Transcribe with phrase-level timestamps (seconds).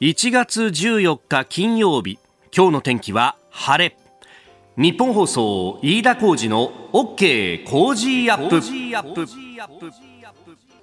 [0.00, 2.18] 1月14日金曜日
[2.52, 3.96] 今日の天気は晴れ。
[4.76, 8.60] 日本放送飯田浩二の OK 工事アップ。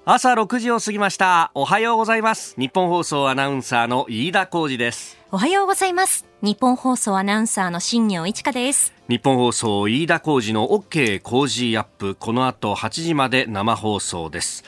[0.05, 1.51] 朝6時を過ぎました。
[1.55, 2.55] おはようございます。
[2.57, 5.17] 日本放送アナウンサーの飯田浩二です。
[5.29, 6.25] おはようございます。
[6.41, 8.93] 日本放送アナウンサーの新業一華です。
[9.09, 12.15] 日本放送飯田浩二の OK 工事アップ。
[12.15, 14.63] この後8時まで生放送です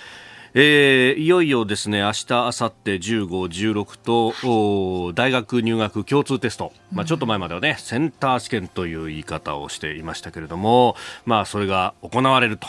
[0.56, 12.68] えー、いよいよですね明日、明後日15、16と、大学入学共通テスト、まあ、ちょっと前まではね、センター試験という言い方をしていましたけれども、まあ、それが行われると。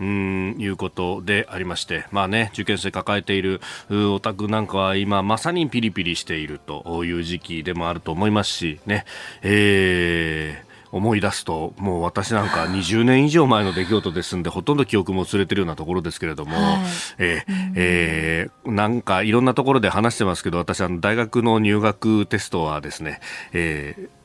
[0.00, 9.04] うんいうことでありまして、まあね、受験生抱えているお宅なんかは今まさにピリピリしているという時期でもあると思いますしね、
[9.42, 16.76] えー思い出すともう私なんか20年以上前の出来事ですんでほとんど記憶も薄れてるようなところですけれども、はい、
[17.18, 23.20] えー、えー、なんかいろんなところで話してますけど私あの大学の入学テストはですね、
[23.52, 24.21] えー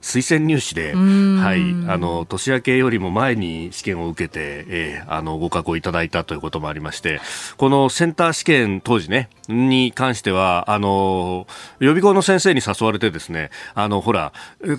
[0.00, 7.20] 推薦入試で、はい、あの年明けよりも前に試験を受けて、えー、あの合格をいただいたということもありまして、
[7.56, 11.46] このセンター試験当時ねに関してはあの
[11.80, 14.32] 予備校の先生に誘われてですね、あのほら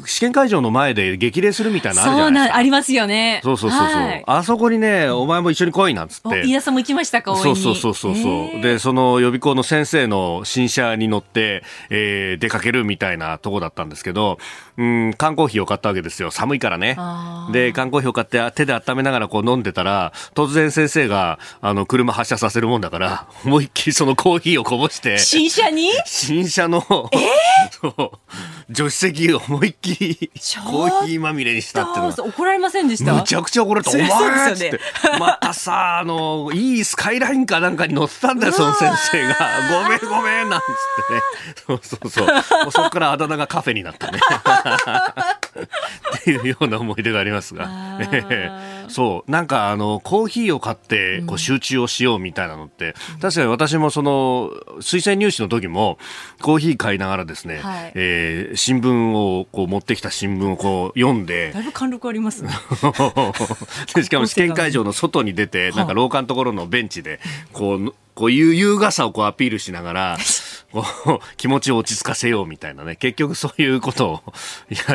[0.06, 2.58] 試験会場の前で激励するみたいなあるじゃないですか。
[2.58, 3.42] ありますよね。
[3.44, 6.42] そうそうそうそう、はい、あそこにねお前も一緒に来いなんつって。
[6.42, 8.62] 飯田さんも行きましたかそうそうそうそうそう。
[8.62, 14.40] でその予備校の先生の新車に乗って、えー、出かけるみたいなとこだったんですけど。
[14.82, 16.32] うん、缶コーヒーを買ったわけですよ。
[16.32, 16.98] 寒いからね。
[17.52, 25.20] で、缶コーヒーを買って手で温めながらこう飲んでたら、突然先生が、あの、車発車させるもんだから、 思いっきりそのコーヒーをこぼして。
[25.20, 25.92] 新車に？
[26.06, 26.80] 新車の、
[27.12, 27.18] え？
[27.80, 28.12] ー、そ
[28.70, 30.32] う、助手席を思いっきり
[30.66, 33.14] コーヒーまみれにしたっての怒られませんでした？
[33.14, 33.92] むちゃくちゃ怒られた。
[33.92, 34.80] お前っつって。
[35.20, 39.36] またさ、あの、いいスカイラインかなんかに乗ってたんだよ、その先生が。
[39.84, 40.66] ごめんごめんなんつっ
[41.08, 41.22] てね。
[41.68, 42.72] そうそうそう。
[42.72, 44.20] そこからあだ名がカフェになったね。
[44.75, 47.69] っていうような思い出がありますが、
[48.88, 49.31] そう。
[49.31, 55.98] なんかあのコーヒーを買ってこう集中をしようみたいなのって、うん、確かに私もその推薦入試の時も
[56.42, 62.52] コーヒー買いながらですね、はい、えー、新聞をこう持ってきた新聞をこう読んでだいぶ貫禄ありますね。
[64.04, 67.20] しかも試験会場の外に出てなんか廊下のところのベンチで
[67.54, 70.17] こうこういう優雅さをこうアピールしながら
[71.37, 74.21] 気持ちを落ち着かせようみたいなね、結局そういうことを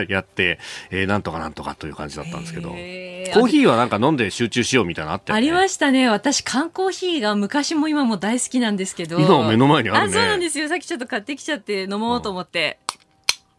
[0.08, 0.60] やって、
[0.92, 5.48] えー、なんとかなんとかという感じだったんですけど、コーヒーはなんか飲んで集中しようみたいなあったよね。
[5.48, 6.08] ありましたね。
[6.08, 9.18] 私、缶コーヒーが昔も今も大好きなんですけど。
[9.18, 10.16] 今も目の前にあるね。
[10.16, 10.68] あ、そうなんですよ。
[10.68, 12.78] さっきちょっと買ってきちゃって飲もうと思って。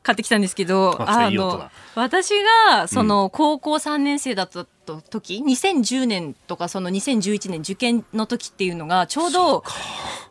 [0.02, 2.30] 買ってきたんですけど、あの、私
[2.70, 4.66] が、その、高校3年生だった
[4.96, 9.64] 時、2010年とか、その2011年受験の時っていうのが、ちょうど、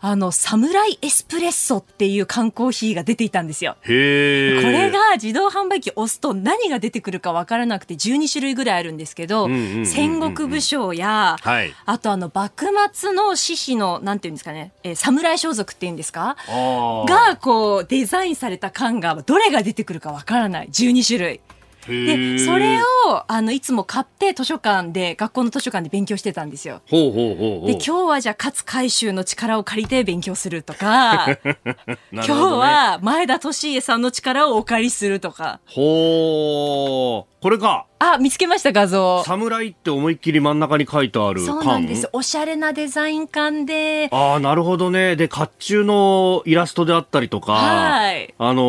[0.01, 3.77] あの、サムライエスプレッソっていう缶コーヒーが出ていたんですよ。
[3.83, 9.47] へこれが自動販売機押すと何が出てくるか分からなくて12種類ぐらいあるんですけど、
[9.85, 16.37] 戦国武将や、はい、あとあの、幕末の志士の、なんていうんですかね、えー、侍装束っていうんですか？
[16.49, 20.69] が、こう、デザインされた缶が、どれが出てくるか分からない。
[20.69, 21.41] 12種類。
[21.89, 22.85] でそれを
[23.29, 26.83] あのいつも買って図書館で学校の図書館で勉強してたんですよ。
[26.89, 35.61] ほうほうほうで今日はじゃあ勝海舟の力を借りて勉強するとか、 ね、今日は前田利家さんの力をお借りするとか。
[35.67, 37.87] ほうこれか。
[38.01, 39.23] あ、見つけました画像。
[39.25, 42.09] 侍って思いっきり真ん中に書いてあるそうなんです。
[42.13, 44.09] おしゃれなデザイン感で。
[44.11, 45.15] ああ、なるほどね。
[45.15, 48.35] で、甲冑のイラストであったりとか、はい。
[48.37, 48.63] あの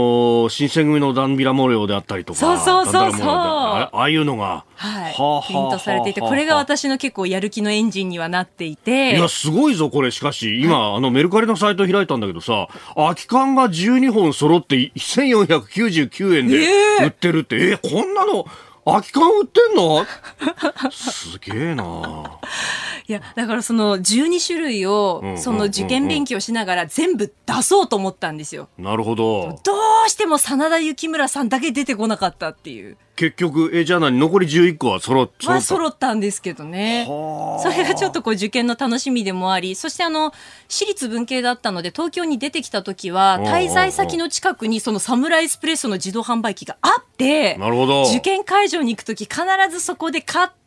[0.45, 2.39] ー、新選組のダンビラ模様であったりとか。
[2.39, 3.27] そうそうそうそう。
[3.27, 4.63] ああいうのが。
[4.75, 5.13] はい。
[5.13, 9.17] はあ、プリントされていて、これが私の結構やる気のエンジンにはなっていて。
[9.17, 10.11] いや、すごいぞ、これ。
[10.11, 16.59] しかし、今、あの、メルカリのサイト開いたんだけどさ、空き缶が12本揃って1499円で
[17.03, 18.45] 売ってるって、えー、えー、こんなの、
[18.92, 20.06] 空き缶売ってんの？
[20.92, 22.40] すげえな
[23.08, 28.68] いやだからその12種類をその受験勉強しながら全部出そうと思ったんですよ。
[28.78, 29.58] なるほど。
[29.64, 29.74] ど
[30.06, 32.98] うしても真田幸村さんだけ出てこなかったっていう。
[33.18, 34.19] 結局、え、じゃあ何？
[34.19, 37.06] 残り11個は揃っ揃った、まあ、揃ったんですけどね。
[37.08, 40.31] それがちょっとこう受験の楽しみでもあり、そしてあの、
[40.68, 48.04] 私立文系だったので、東京に出てきた時は、滞在先の近くにそのサムライスプレッソの自動販売機があって、なるほど。
[48.04, 49.42] 受験会場に行く時必
[49.72, 50.56] ずそこで買って、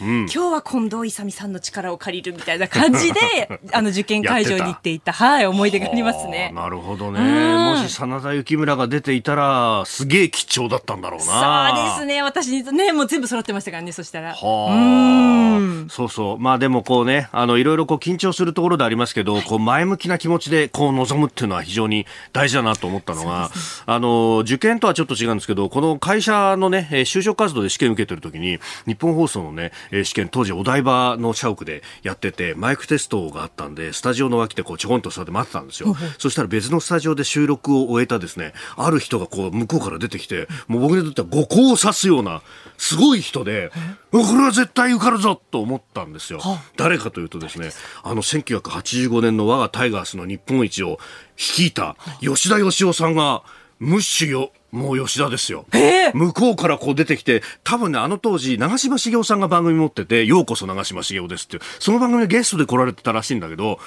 [0.00, 5.12] うん、今日は近藤勇さんの力を借りるみたいな感じで あの受験会場に行っていた。
[5.12, 6.52] はい思い出がありますね。
[6.54, 7.20] なるほどね。
[7.20, 11.72] もし真田幸村が出ていたらすげえ貴重だったんだろうな。
[11.74, 12.22] そうですね。
[12.22, 14.34] 私にねもう全部揃ってましたからねそしたら。
[14.34, 15.90] はあ。
[15.90, 16.38] そうそう。
[16.38, 23.54] まあでもこうねあのいろいろこう緊張するところでありますけど、はい、こう前向きな気持ちでこう臨むっていうのは非常に大事だなと思ったのが、ね、
[23.86, 29.72] あの受験とはちょっと違うんですけどこの会社のね就職活動で試験受けてる時に日本放送のね
[30.04, 42.42] 試験当時お台場の社屋でやっててマイクテストがあったんでスタジオの脇でこうちょこんと座って待ってたんですよ、そしたら別のスタジオで収録を終えたですねある人がこう向こうから出てきてもう僕にとっては五行を指すような
[42.76, 43.70] すごい人で
[44.10, 46.40] これは絶対受かるぞと思ったんですよ。
[46.76, 47.70] 誰かというとですね
[48.02, 50.98] あの1985年の我がタイガースの日本一を
[51.36, 53.42] 率いた吉田義雄さんが
[53.78, 55.64] ムッシュよもう吉田ですよ。
[56.12, 63.78] 向こうからこう出てきて、多分ね、あの当時、長嶋茂雄さんが番組持ってて、ようこそ長嶋茂雄ですっていう、その番組でゲストで来られてたらしいんだけど、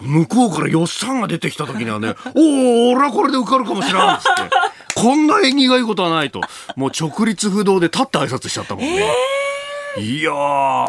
[0.00, 4.50] 向こうから吉さんが出てきた時にはね、 おお、俺はこれで受かるかもしれないっつって、
[4.96, 6.40] こんな縁起がいいことはないと、
[6.74, 9.08] もう直立不動で立って挨拶しちゃったもんね。
[9.98, 10.32] いや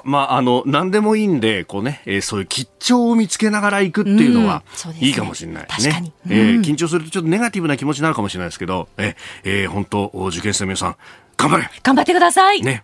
[0.03, 4.63] まあ、あの、何でもいいんで、こうね、えー、そういう吉兆を見つけながら行くっていうのは、
[4.99, 5.91] いいかもしれないね。
[5.91, 10.95] ねうん、えー、緊張するとちょっとネガティブな気持ちになるかもしれないですけど、えー、えー、本当、受験生の皆さん、
[11.37, 11.69] 頑張れ！
[11.83, 12.61] 頑張ってください。
[12.61, 12.83] ね。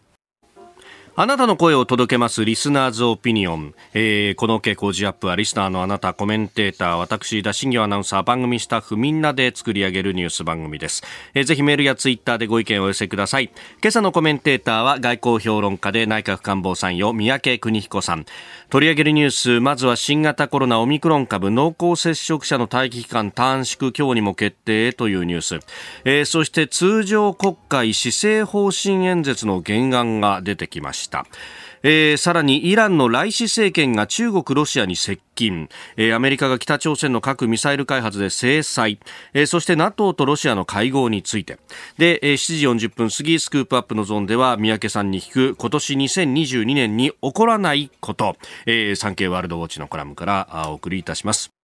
[1.13, 3.73] あなたの声を届けますリスナーズオピニオン。
[3.93, 11.03] えー、この傾向ジアップはリスナーのあなた、コメンテーター、私、田新業アナウンサー、番組スタッフみんなで作り上げるニュース番組です。
[11.33, 13.51] えー、ぜひメールやツイッターでご意見をお寄せください。
[13.81, 18.25] 今朝のコメンテーターは外交評論家で内閣官房参与、三宅邦彦さん。
[18.69, 25.59] 取り上げるニュース、まずは新型コロナオミクロン株濃厚接触者の待機期間短縮今日にも決定というニュース。
[26.05, 31.00] えー、そして通常国会施政方針演説の原案が出てきました。
[31.83, 38.99] えー、さらにイランのライシ政権が中国、ロシアに接近、えー、アメリカが北朝鮮の核・ミサイル開発で制裁、
[39.33, 41.57] えー、そして NATO とロシアの会合について。
[41.97, 51.60] で、えー、7時40分過ぎスクープアップのゾーンでは三宅さんに聞く今年2022年に起こらないこと、えー、産経ワールドウォッチのコラムからお送りいたします。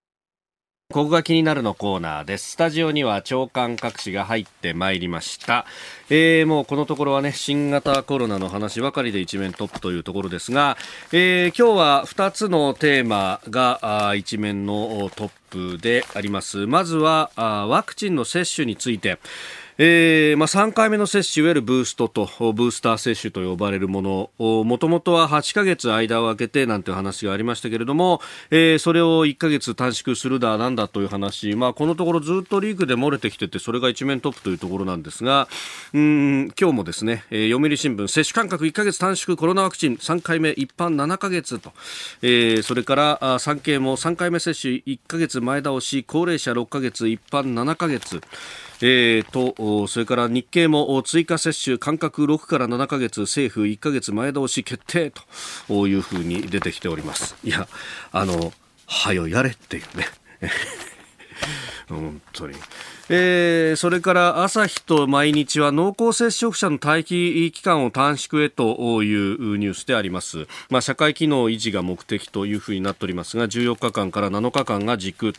[0.89, 2.51] ここが気になるのコーナーです。
[2.51, 5.65] スタジオには長官各紙が入ってまいりました。
[6.09, 10.77] えー、もうこのところはね、新型コロナの話ばかりで一面トップというところですが、
[11.11, 16.67] えー、今日は2つのテーマが一面のトップであります。
[16.67, 19.19] まずはワクチンの接種について、
[19.79, 28.19] えーまあ、3回目の接種いわゆるブーストとブースター接種と呼ばれるものもともとは8ヶ月間を空けてなんていう話がありましたけれども、
[28.49, 35.47] えー、それを1ヶ月短縮するだなんだという話、まあ、このところずっとリークで漏れてきててそれが一面トップというところなんですが
[35.93, 41.71] うん今日もですね、えー、読売新聞接種間隔1ヶ月短縮コロナワクチン3回目一般7ヶ月と、
[42.23, 48.21] えー、それから産経も3回目接種1ヶ月前倒し高齢者6ヶ月一般7ヶ月。
[48.81, 55.11] えー、とそれから日経も追加接種間隔6から7か月政府1か月前倒し決定
[55.67, 57.67] というふうに出てきておりますいや
[58.11, 58.53] あの
[58.85, 60.07] はよやれっていうね
[61.89, 62.55] 本当に。
[63.09, 70.47] えー、それから朝日と毎日は濃厚接触者の待機期間を短縮へというニュースであります。
[70.69, 75.33] まあ、社会機能維持が目的というふうになっておりますが、14日間から7日間が軸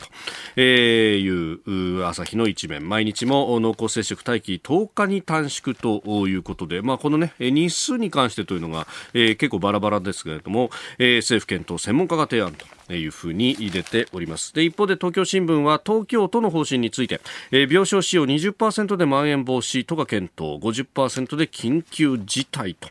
[0.55, 2.89] という朝日の一面。
[2.89, 14.53] 毎日も濃厚接触待機10日に短縮ということで、まあ、このね、日数に関してというのが、えー、結構バラバラですけれども、えー、政府検討専門家が提案というふうに出ております。
[14.53, 17.21] で、一方で東京新聞は東京都の方針について、
[17.51, 22.89] えー、病床使用20%でまん延防止都が検討50%で緊急事態と。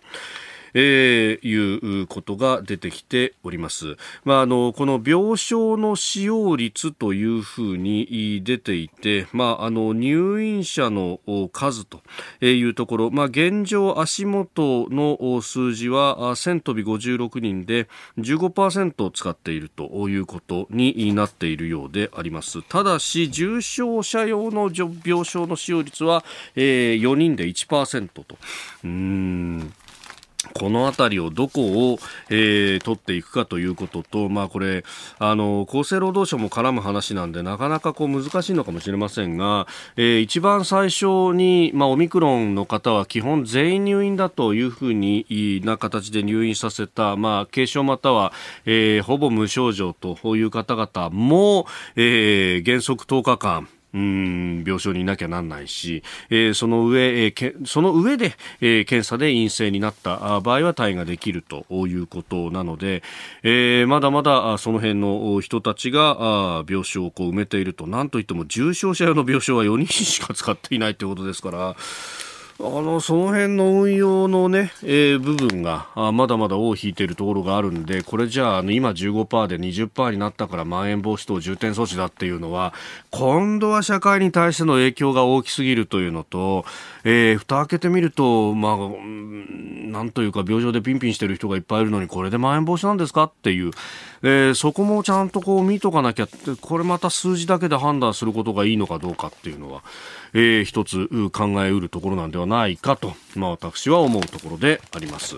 [0.74, 3.96] えー、いうことが出てきております。
[4.24, 11.20] まあ、あの、この病床の使用率というふうに出ていて、まあ、あの、入院者の
[11.52, 12.00] 数と
[12.40, 22.62] いうところ、まあ、現状足元の数字は1000飛び56人で15%使っているということになっているようであります。
[22.62, 26.24] ただし、重症者用の病床の使用率は、
[26.56, 28.38] えー、4人で1%と。
[28.84, 29.72] うん
[30.58, 31.98] この辺りをどこを、
[32.30, 34.84] えー、取っていくかということと、まあ、これ
[35.18, 48.32] あの厚生労働省も絡む話なんでなかなかこう難しいのかもしれませんが、えー、一番最初に、まあ、オミクロンの方は基本全員入院だというふうにな形で入院させた、まあ、軽症または、
[48.66, 53.68] えー、ほぼ無症状という方々も、えー、原則10日間
[53.98, 63.02] うん病床にいなきゃなんないし、えー、その上、えー、その上で、えー、検査で陰性になった場合は退院ができるということなので、
[63.42, 71.76] えー、まだまだその辺の人たちが病床をこう埋めていると、なんといっても重症者用の病床は4人しか使っていないということですから、
[72.60, 82.74] あのその辺の運用のね、えー、部分があまだまだ尾を引いているところがあるんで、これじゃあ、あの今15%で20%になったからまん延防止等重点措置だっていうのは、
[83.12, 86.64] 今度は社会に対しての影響が大きすぎるというのと、
[87.04, 88.76] えー、蓋開けてみると、まあ、
[89.88, 93.70] なんというか病状でピンピンしている人がいっぱいいるのに、これでまん延防止なんですかっていう、
[94.22, 99.84] えー、そこもちゃんとこう見とかなきゃって、これまた数字だけで判断することがいいのかどうかっていうのは、
[100.34, 105.36] えー、一つ考えうるところなんではないかと、まあ、私は思うところであります。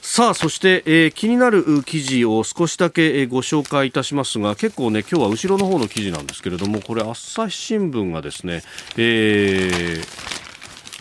[0.00, 8.62] さあそして、えー、気になる記事を少しだけ、え、ご紹介いたしますが結構ね今日は後ろの方の記事なんですけれどもこれ朝日新聞がですね、
[8.98, 10.06] えー、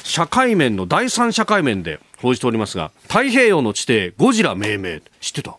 [0.05, 5.57] 社会面の第三社会面で報じておりますが太平洋の地底ゴジラ命名知ってた？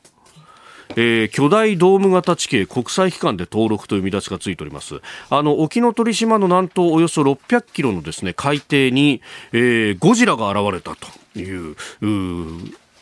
[0.97, 5.01] えー、巨大ドーム型地形国際機関で登録という見出しがついております。
[5.31, 9.23] あの沖ノ鳥島の南東およそ600キロのですね海底に、
[9.53, 11.77] えー、ゴジラが現れたという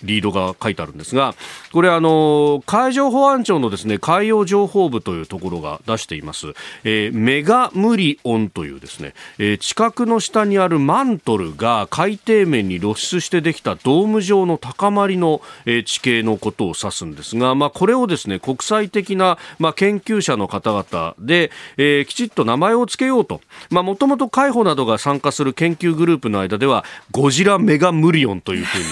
[0.03, 1.35] リードが書いてあるんですが、
[1.73, 6.49] これあの、海上保安庁のですね、海洋情報部というところが出しています、
[6.85, 23.41] えー、メガムリオンというですね、えー、地殻の下にあるマントルが海底面に露出してできたドーム状の高まりの、えー、地形のことを指すんですが、まあ、これをですね、国際的な、まあ、研究者の方々で、えー、きちっと名前を付けようと、
[23.71, 28.85] まあ、もともと海保などが参加する研究グループの間では、ゴジラメガムリオンというふうに、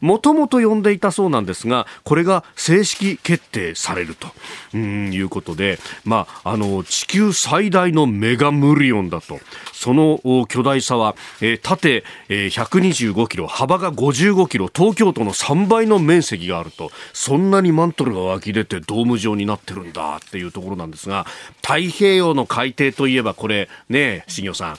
[0.00, 4.28] もともとと呼んでいたそうなんですが、これが正式決定されると
[4.74, 9.38] うんいうことで、まあ、あの、地球最大のメガムリオンだと。
[9.72, 21.26] その巨大さは、えー、縦、えー、125キロ、幅が55キロ、東京都の3倍の面積があると、そんなにマントルが湧き出てドーム状になってるんだっていうところなんですが、
[21.62, 24.78] 太平洋の海底といえばこれ、ねえ、新業さん、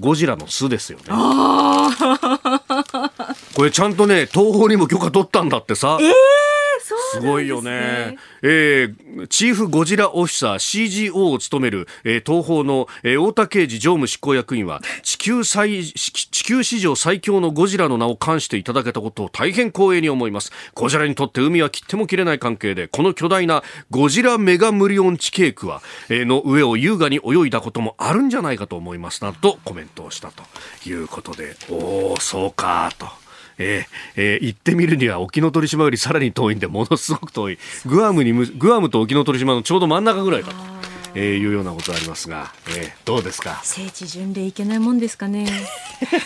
[0.00, 1.04] ゴジラの巣ですよね。
[3.58, 5.98] これちゃんとね、東宝にも許可取ったんだってさ。
[6.00, 6.12] えー
[6.80, 8.16] すごいよね。
[8.42, 30.44] えー、チーフゴジラオフィサー CGO を務める、えー、東方の、えー、太田刑事常務執行役員は地球最地球史上最強のゴジラの名を冠していただけたことを大変光栄に思いますゴジラにとって海は切っても切れない関係でこの巨大なゴジラメガムリオン地形区は、えー、の上を優雅に泳いだこともあるんじゃないかと思いますなとコメントをしたと
[30.88, 33.17] いうことでおおそうかと。
[33.58, 33.86] えー
[34.16, 37.58] えー、行ってみるには沖ノ鳥島よりさらに遠いんでものすごく遠い。
[37.86, 40.56] グアムにグアムと沖ノ鳥島のちょうど真ん中ぐらいかと。
[41.14, 43.60] えー、いうようなことありますが、えー、どうですか？
[43.64, 45.46] 聖地巡礼いけないもんですかね。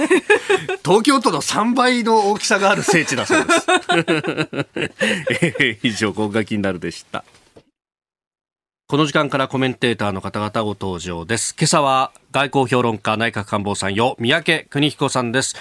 [0.84, 3.66] 東京都の3倍の大きさがある聖地だそうです、
[5.40, 7.24] えー、以上今回気になるでした。
[8.88, 11.54] この時間からコメンテーターの方々ご登場です。
[11.58, 15.56] 今朝は外交評論家内閣官房参与三宅邦彦さんです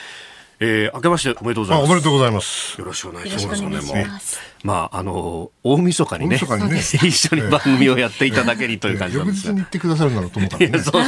[0.64, 1.90] えー、明けましておめでとうございます。
[1.90, 2.80] おめでとうございます。
[2.80, 4.51] よろしくお願いします。
[4.64, 6.80] まあ、あの、大晦日にね、にね。
[6.82, 9.48] 一緒に番組をやっていただけにという感じなんです。
[9.48, 11.04] 翌日に言ってくださるんだろうと思ったら、ね、そうそう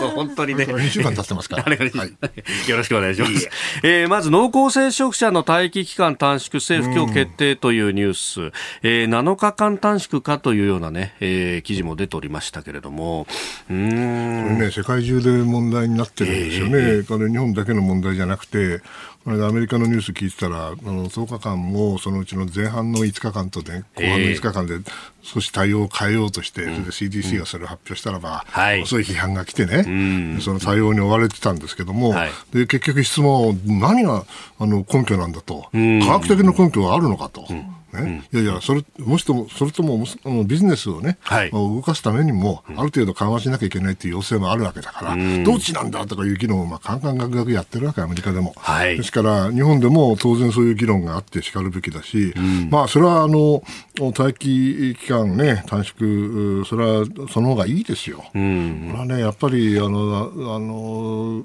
[0.00, 0.64] そう、本当にね。
[0.64, 1.62] 2週間経ってますから。
[1.64, 1.78] はい、
[2.68, 3.48] よろしくお願いします。
[3.82, 4.04] え。
[4.06, 13.26] ー、まず、濃厚接触者の待機期間短縮政府今日決定というニュース、えー、7日間短縮かというようなね、えー、記事も出ておりましたけれども、
[13.70, 13.88] うん。
[13.88, 16.72] これね、世界中で問題になってるんですよね。
[16.72, 18.80] えー、これ日本だけの問題じゃなくて、
[19.26, 24.78] これアメリカのニュース聞いてたら、あの10日間もそのうちの前半の5日間と、ね、後半の5日間で
[25.22, 29.90] 少し対応を変えようとして、それで CDC がそれを発表したらば、うん、遅い批判が来てね、う
[30.36, 34.24] ん、その対応に追われてたんですけども、はい、で結局質問、何が
[34.60, 35.78] あの根拠なんだと、科
[36.20, 37.48] 学的な根拠はあるのかと。
[38.00, 40.04] ね、うん、いやいや、それ、もしとも、それとも、
[40.44, 48.54] ビジネスをね、はい、動かすためにも、ある程度緩和しなきゃいけないという要請もあるわけだから、うん、どっちなんだとかいう議論を、まあ、カンカンガクガクやってるわけ、アメリカでも。
[48.56, 53.62] はい、ですから、日本でも当然そういう議論があってしかるべきだし、うん、まあ、それは、あの、
[53.98, 58.24] 待機期間ね、短縮、それは、その方がいいですよ。
[58.34, 61.44] うん、これはね、やっぱり、あの、あの、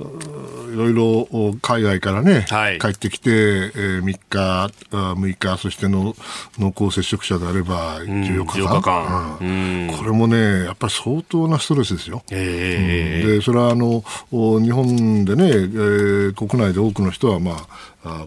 [0.00, 6.14] いろいろ海外からね、はい、帰ってきて、えー、3日、6日、そしての
[6.58, 8.80] 濃厚接触者であれば14日間。
[8.80, 9.38] 日間。
[9.40, 12.22] うん、これもね、やっぱり相当なストレスですよ。
[12.30, 17.66] えー、で、それはあの、日本でね、えー、国内で多くの人は、まあ、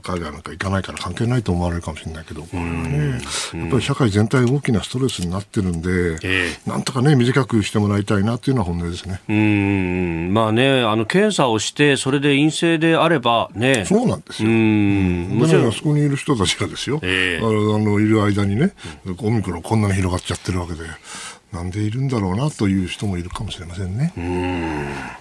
[0.03, 3.21] 海外なんか行かないから関係ないと思われるかもしれないけど、これはね、
[3.53, 5.89] やっぱり社会全体大きなストレスになってるんで、
[6.23, 9.21] えー、なんとかね、短くしてもらいたいなっていうのは本音ですね。
[9.29, 13.85] うん、まあね、あの、検査をして、それで陰性であればね。
[13.85, 14.49] そうなんですよ。
[14.49, 15.29] うん。
[15.39, 18.73] もちろん、あそこにいる人たちがですよ、えー、あの、いる間にね、
[19.19, 20.79] オミクロンこんなに広がっちゃってるわけで、
[21.53, 24.13] なんでいるんだろうなという人もいるかもしれませんね。
[24.17, 25.20] うん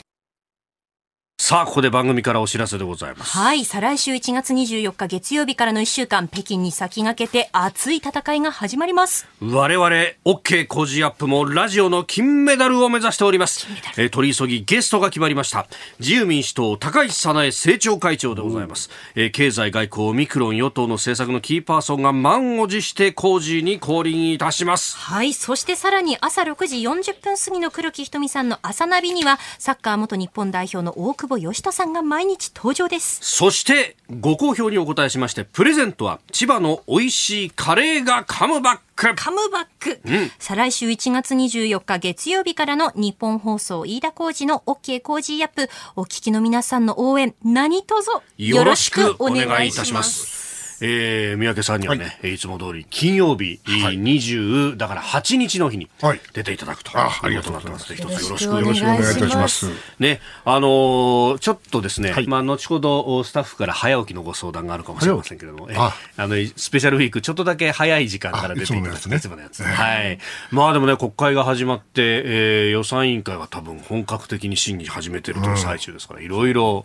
[1.51, 3.37] さあ、ここで番組からお知らせでございます。
[3.37, 3.65] はい。
[3.65, 9.27] 再来週1月24日月曜日からの1週間、北京に先駆けて熱い戦いが始まります。
[9.43, 9.89] 我々、
[10.25, 13.67] OK 工事アップもラジオの金メダルを目指しております。
[13.97, 15.67] えー、取り急ぎゲストが決まりました。
[15.99, 18.89] 自由民主党、高市早苗政調会長でございます。
[19.17, 24.97] えー、経済外交、オミクロン与党の政策のキーパーソンが満を持して工事に降臨いたします。
[24.97, 25.35] はい。
[25.35, 33.19] そしてさらに朝6時40分過ぎの黒木ひとみさんの朝ナビには、サッカー元日本代表の大久保嘉人さんが毎日登場です。
[33.23, 39.15] そしてご好評にお答えしましてプレゼントは千葉の美味しいカレーがカムバック。
[39.17, 45.71] カムバック、うん、再来週1月24日月曜日からの日本放送飯田浩二の OK 工事アップ。
[45.97, 50.50] お聞きの皆さんの応援何卒よろしくお願いいたします
[50.83, 55.89] えー、三宅さんにはね、はい、いつも通り金曜日、はい、20だから8日の日に
[56.33, 57.95] 出ていただくと、はい、ありがとうございます。
[57.95, 59.67] 一つよろしくよろしくお願いいたします。
[59.99, 70.19] ね、あのー、ちょっとですね、はい、まあ後ほどスタッフから早起きのご相談があるかもしれませんけれども、ああのスペシャルウィークちょっとだけ早い時間から出ていただく、ね、いつものやつ、はい。
[70.51, 76.85] まあでもね国会が始まって、えー、予算委員会は多分本格的に審議始めてるという最中ですから、いろいろ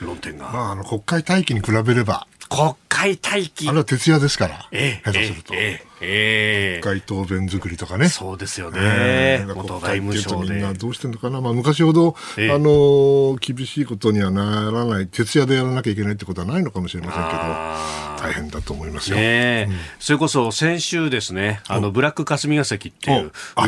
[0.00, 0.50] 論点が。
[0.50, 3.66] まああの国会待機に比べれば国会待機。
[3.66, 5.54] あれは徹夜ですから、ええ、下手すると。
[5.54, 8.10] えええー、国会答弁作りとかね。
[8.10, 8.78] そうですよね。
[8.82, 10.52] えー、元外務省で。
[10.54, 11.40] みんなどうしてんのかな。
[11.40, 19.16] まあ昔ほど、えー、あの、厳しいことにはならない、徹夜でやらなきゃいけないってことはないのかもしれませんけど、大変だと思いますよ。
[19.16, 23.20] ね、うん、それこそ先週ですね、あの、ブラック霞が関ってい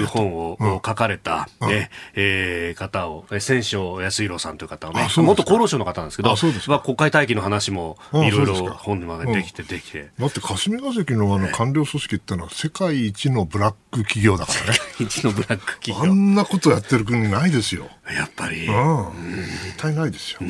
[0.02, 6.36] う本を書かれた、ね、えー、方を、千章康弘さんという方をね、元厚労省の方なんですけど、
[6.68, 10.10] まあ、国会待機の話もいろいろ本にまでできてできて。
[10.18, 14.78] だって霞が関のあの官僚組織ってのは世界一のブラック企業だからね。
[15.00, 16.12] 一のブラック企業。
[16.12, 17.88] あんなことやってる国ないですよ。
[18.16, 18.66] やっぱり。
[18.66, 19.44] うん。
[19.64, 20.40] 絶対ないですよ。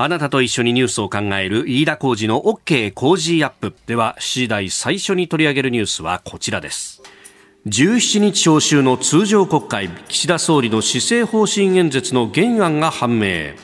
[0.00, 3.74] あなたと一緒にニュースを考える飯田浩二の OK 工事アップ。
[3.86, 7.02] では、7時台最初に取り上げるニュースはこちらです。
[7.66, 13.54] 17日召集の通常国会、岸田総理の施政方針演説の原案が判明。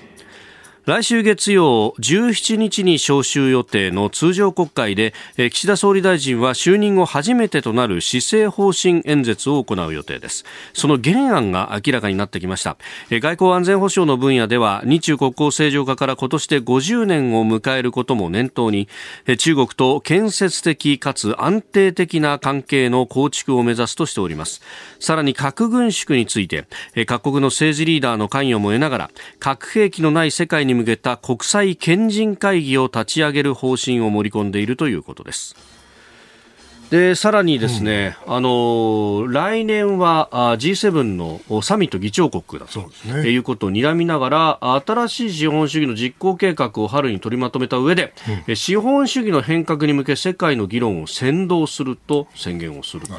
[0.86, 5.14] 来週月曜17日に召集予定の通常国会で
[5.50, 10.44] 岸田総理大臣は就任後初めてとなる施政方針演説を行う予定です。
[10.74, 12.76] その原案が明らかになってきました。
[13.08, 18.86] 外交安全保障の分野では日中国交正常化から今年で50年を迎えることも念頭に
[19.38, 24.60] 中国と建設的かつ安定的な関係の構築を目指すとしております。
[25.00, 26.66] さらに核軍縮について
[27.06, 35.56] 各国の政治リーダーの関与も得ながら核兵器のない世界に向けた国際賢人会議を立ち上げる方針を盛り込んでいるということです。
[36.90, 44.28] でさらにですね、うん、あの来年は G7 のサミット議長国だと、ね、いうことを睨みなが
[44.60, 48.14] ら新しい資本主義の実行計画を春に取りまとめた上で、
[48.48, 53.14] うん、資本主義の変革に向け世界の議論を先導すると宣言をすると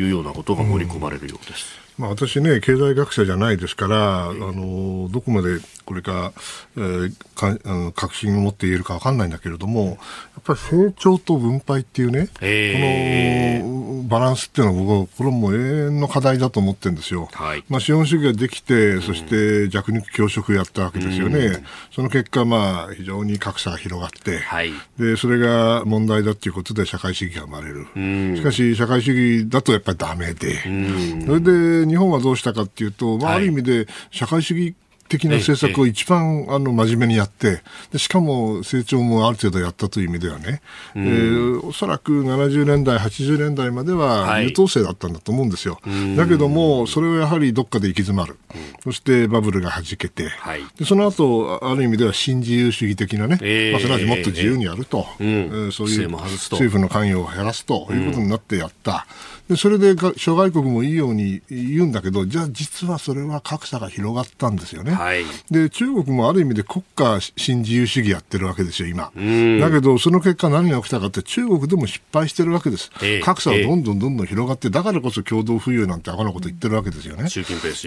[0.00, 1.83] いうようなことが盛り込まれるようです。
[1.98, 6.32] まあ、私ね、経済学者じゃないですから、あのどこまでこれか,、
[6.76, 9.96] えー、かあの確信を持って言えるか分かんないんだけれども、やっ
[10.42, 17.28] ぱり成長と分配っていうね、えー、このバランスっていうのは僕は、これも永遠の課題だと思ってるんですよ。
[17.32, 21.38] はい、まあ、資本主義ができて、そして弱肉強食やったわけですよね。
[21.38, 27.86] うん、その結果、まあ、非常に格差が広がって、はい、で、それが問題だっていうことで社会主義が生まれる。
[27.94, 34.74] うん、しかし、社会主義だとやっぱりダメで、うん、それで日本はどうしたかっていうと、まあ、ある意味で社会主義
[35.08, 37.62] 的な政策を一番、あの真面目にやって
[37.92, 40.62] で、しかも成長もある程度やったという意味ではね、
[40.94, 45.78] うん、えー、おそらく70年代、80年代までは優等生だったんだと思うんですよ。
[45.82, 59.06] はい、だけども、それをやはりどっかで行き詰まる、うん、そしてバブルがはじけて、はい、でその後ある意味では新自由主義的なね、えー、まあ、すなわちもっと自由にやると、えー、そういう政府の関与を減らすということになってやった。
[59.48, 64.93] でそれで諸外国もいいように言うんだけど、じゃあ実はそれは格差が広がったんですよね。
[64.94, 69.04] はい、で中国もある意味で国家新自由主義やってるわけですよ、今。
[69.04, 72.90] だけど、その結果何が起きたかって、中国でも失敗してるわけです。
[73.02, 77.28] えー、格差はどんどんどんどん広がって、だからこそ共同富裕なんてあかなこと言ってるわけですよね。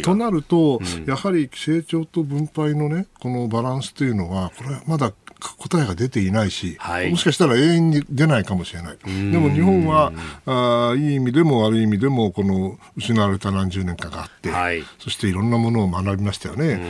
[0.04, 8.98] となると、うん、やはり成長と分配のね、このバランスというのは、これはまだ答えが出ていないし、はい、もしかしたら永遠に出ないかもしれない。
[9.32, 10.12] でも日本は
[10.46, 16.82] あいい意味でも悪い意味でもこの失われた何十年かがあって、はい、そしていろんなものを学びましたよね。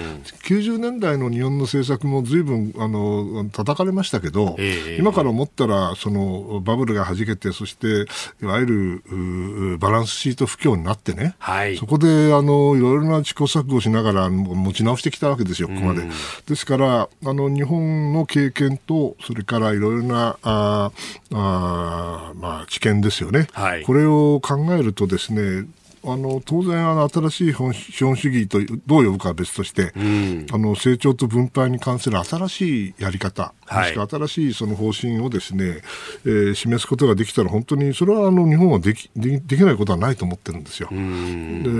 [0.44, 8.06] 90年代の日本の政策も随分あの叩かれましたけど、えー、今から思ったらそのバブルがはじけてそして
[8.42, 16.04] いわゆるバランスシート不況になってね、はい、そこであのいろいろな試行錯誤しながら持ち直してきたわけですよ、ここまで。
[16.46, 20.92] ですからあの日本の経験と、それからいろいろなあ
[21.32, 25.68] あ、まあ、知見ですよね、はい、これを考えるとですね
[26.04, 35.82] あの当然あの、新しい資本主義とどう呼ぶかは別として、うん、あの成長と分配に関する新しいやり方、はい、もしくは新しいその方針をですね、
[36.26, 40.90] えー、示すことができたら、本当にそれはあの日本はできできないことはないと思ってるんですよ。
[40.90, 41.00] であ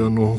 [0.10, 0.38] の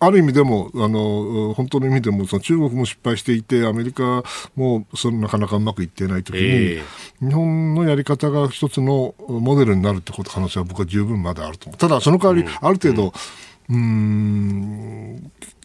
[0.00, 4.22] ある意味でも、あの本当の意味でもその中国も失敗していて、アメリカ
[4.56, 11.78] もそのなかなかうまくいっていないときに、えー、日本のやり方が一つのモデルになるってこと可能性は僕は十分まだあると思う。
[11.78, 13.12] ただその代わり、ある程度、
[13.70, 14.37] うん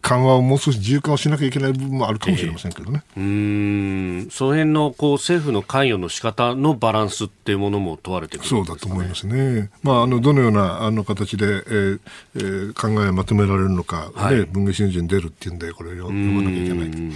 [0.04, 3.04] 緩和をもう少し自由化をしなきゃいけない部分もあるかもしれませんけどね。
[3.16, 4.30] えー、うん。
[4.30, 9.72] その辺のこう政府の関与の仕方のバランスっていうものも問われてくる、ね、そうだと思いますね。
[9.82, 12.00] まあ、あのどのようなあの形で、えー
[12.36, 17.14] えー、考えをまとめられるのか、はい、ね、文藝春秋に出るっていうんで、これを読まなきゃいけない。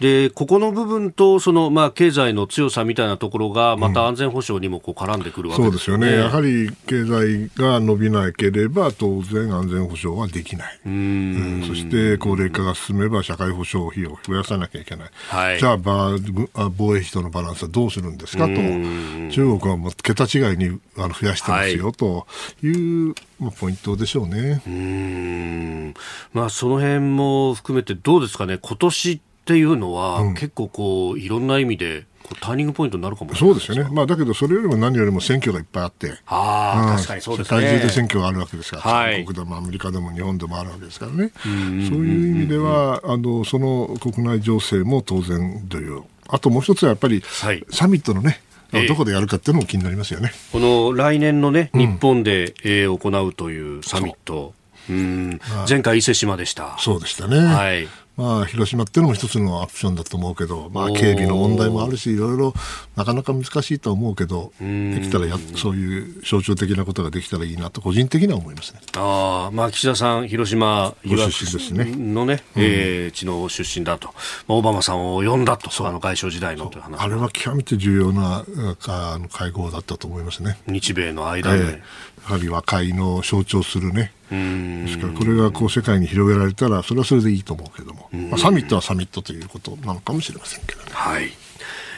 [0.00, 5.94] でここの部分とその、まあ、経済の強さみたいなところが、また安全保障にもこう絡んでくるわけです、ね。
[5.94, 22.26] うん、そうですよね、やはり経済が伸びなければ、当然安全保障はできない、うん、そして高齢化が進めば、社会保障費を増やさなきゃいけない、はい、じゃあ防衛費とのバランスはどうするんですかと、中国はもう桁違いにあの増やしてますよ、はい、と
[22.62, 23.10] い。
[23.10, 23.14] う。
[23.38, 24.62] まあ、ポイントでしょうね。
[24.66, 25.94] うん、
[26.32, 32.04] まあ、その辺も含めてどうですかね、今年っていうのは、うん、結構こういろんな意味で
[32.40, 48.40] ターニングポイントになるかもそうですよね、まあ、だけどそれよりも何よりも選挙がいっぱいあって、あうん、確かにそうですね、世界中で選挙があるわけですから、はい、韓国でもアメリカでも日本でもあるわけですからね、そういう意味では、あのその国内情勢も当然という、あともう一つはやっぱり、はい、サミットのね、
[48.88, 54.52] どこでやるかっていうのも気になりますよね、この来年のね、日本で、えー、行うというサミット。
[54.88, 54.92] う。
[54.92, 56.76] ん、前回伊勢志摩でした。
[56.78, 57.38] そうでしたね。
[57.38, 57.88] はい。
[58.16, 62.54] まあ、広島っていうのも一つのアプションだと思うけど、まあ、警備の問題もあるし、いろいろ
[62.96, 68.80] なかなか難しいと思うけど、できたらや、そういう象徴的なことができたらいいなと、個人的には思いますね。
[68.96, 71.84] あまあ、岸田さん、広島出身ですね。
[71.94, 74.08] のね、うん、えー、地の出身だと、
[74.48, 76.82] まあ、オバマさんを呼んだと、あの外相時代のという。
[76.82, 78.46] 話あれは極めて重要な
[78.88, 80.58] あの会合だったと思いますね。
[80.66, 81.80] 日米の間で、えー
[82.26, 90.90] やはり和解の象徴するね、ですからこれがこう世界に広げられたら、それはそれでいいと思うけども、まあ、サミットはサミットということなのかもしれませんけどね。
[90.92, 91.30] はい。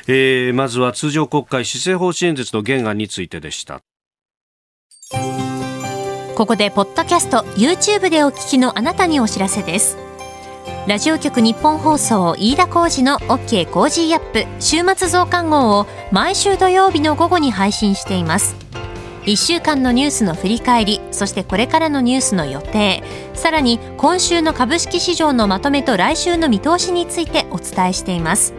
[0.08, 3.82] えー、まずは通常国会施政方針演説の原案についてでした。
[6.34, 10.08] ここでポッドキャスト YouTube でお聞きのあなたにお知らせです。
[10.88, 18.56] ラジオ局日本放送飯田浩司の OK コージーアップ週末増刊号を毎週土曜日の午後に配信しています
[19.28, 23.02] 1週間のニュースの振り返りそしてこれからのニュースの予定。
[23.34, 28.54] さらに今週の株式市場のまとめと来週の見通しについてお伝えしています。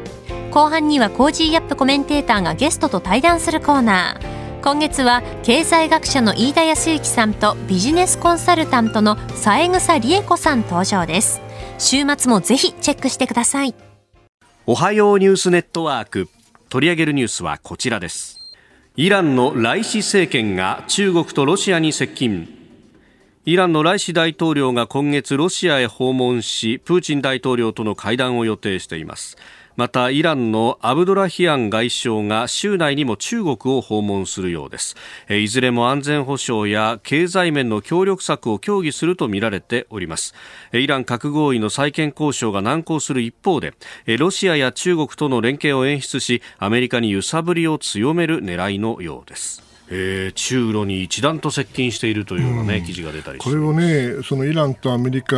[0.52, 4.62] 後半には Cozy up コメンテーターがゲストと対談するコーナー。
[4.62, 11.42] 今月は経済学者の飯田康之さんとビジネスコンサルタントの三枝理恵子さん登場です。
[11.80, 13.74] 週末もぜひチェックしてください。
[14.68, 16.30] おはようニュースネットワーク。
[16.70, 18.39] 取り上げるニュースはこちらです。
[19.02, 22.50] イランのライシ政権が中国とロシアに接近。
[23.46, 29.38] イランのライシ大統領が今月ロシアへ訪問しプーチン大統領との会談を予定しています。
[29.80, 34.98] またイランのアブドラヒアン外相が週内にも中国を訪問するようです。
[35.30, 40.34] いずれも安全保障や経済面の協力策を協議するとみられております。
[40.74, 43.74] イラン核合意の再建交渉が難航する一方で
[44.18, 49.64] ロシアや中国との連携を演出しアメリカに揺さぶりを強める狙いのようです。
[49.92, 55.36] えー、中ロに一段と接近しているというような、ね、うん、記事が出たりこれをね、そのイランとアメリカ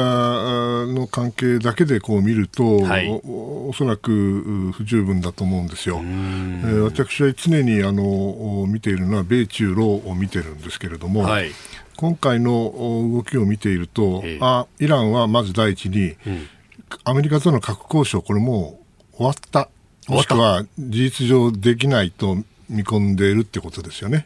[0.88, 6.02] の関係だけでこう見ると、はい、おおそらく不十分だと思うんですよ。
[6.04, 11.52] えー、私は常にあの見ているのは米中ロを見てるんですけれども、はい、
[11.96, 12.74] 今回の
[13.14, 16.48] 動きを見ていると、えー、あイランはまず第一に、うん、
[17.04, 18.80] アメリカとの核交渉、これも
[19.14, 19.70] う終わった。
[20.08, 22.38] もしくは事実上できないと
[22.72, 24.24] 見込んでいるってことですよね。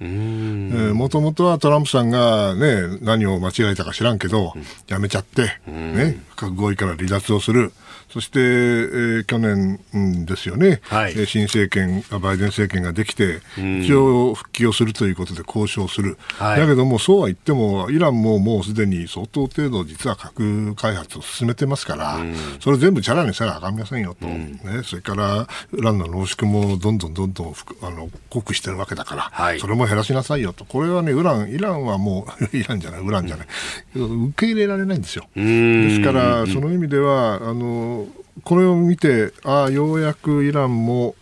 [0.94, 4.54] もともとはトランプさんが、ね、何を間違えたか知らんけど、
[4.88, 7.74] やめちゃって、ね、核合意から離脱をする。
[8.16, 13.42] そして、えー、去年、うん、ですよね、はい、新政権、バイデン政権ができて、
[13.82, 22.20] 一応復帰をするということで交渉する、はい、だけども、そうは言っても、イランももうすでに相当程度、実は核開発を進めてますから、
[22.62, 33.48] それ全部チャラにしたらあかんませんよと、ね、それからウランの濃縮もどんどんどんどんあの濃くしてるわけだから、はい、それも減らしなさいよと、これはね、ウラン、イランはもう、 イランじゃない、ウランじゃない、
[33.94, 35.28] 受け入れられないんですよ。
[35.36, 38.05] ですから、その意味では、あの
[38.44, 41.16] これを見て、ああ、ようやくイランも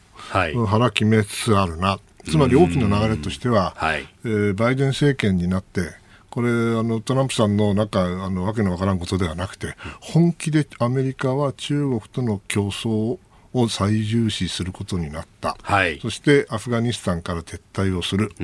[0.68, 5.82] 腹決めつつあるな、つまり大きな流れとしては、はい、えー、バイデン政権になって、
[6.30, 13.20] これあのトランプさんのなんかあのわけのわからんことではなくて、本気でアメリカは中国との競争
[13.54, 18.44] を最重視することになった、はい、そしてアフガニスタンから撤退をする、そ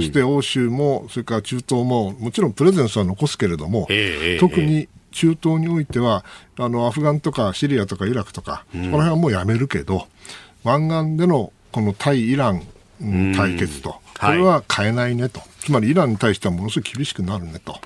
[0.00, 6.24] して欧州も、それから中東も、もちろんプレゼンスは残すけれども、えー、特に中東においては
[6.58, 10.06] あのアフガンとかシリアとかイラクとか、うん、この辺はもうやめるけど
[10.64, 12.62] 湾岸でのこの対イラン
[13.36, 17.78] 対決と、これは変えないねと、はい、つまりイランに対してはものすごい厳しくなるねと、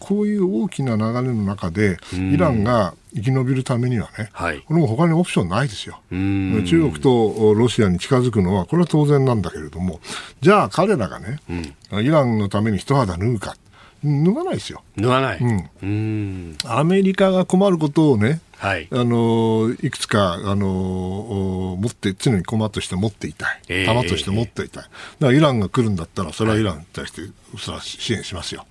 [0.00, 6.00] こういう大きな流れの中で、イランが生き延びるためにはね、はい、これも他にオプションないですよ。
[6.10, 10.00] 中国とロシアに近づくのは、これは当然なんだけれども、
[10.40, 11.38] じゃあ彼らがね、
[11.90, 13.56] うん、イランのために一肌脱ぐか。
[14.04, 14.82] 脱がないですよ。
[14.96, 15.38] 脱がない。
[15.38, 15.70] うん。
[15.82, 27.22] うんアメリカが困ることをね、はい、あのいくつかあの持って常に駒として持っていたい、えー、弾として持っていたい、だからイランが来るんだったら、それはイランに対して
[27.58, 28.66] それは支援しますよ。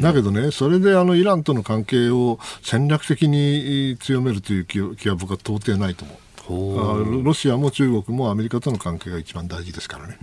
[0.00, 6.16] だけどね、それであのイランとの関係を戦略的に強めるという気は僕は到底ないと思う。
[6.48, 10.18] ロシアも中国もアメリカとの関係が一番大事ですからね、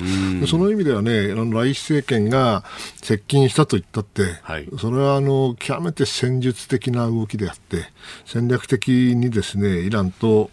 [0.47, 2.63] その意味ではね、ライシ政権が
[3.01, 7.85] 接近したと言ったって、はい、それはあの極めて戦術的な動きであって、
[8.25, 10.49] 戦略的にですねイランと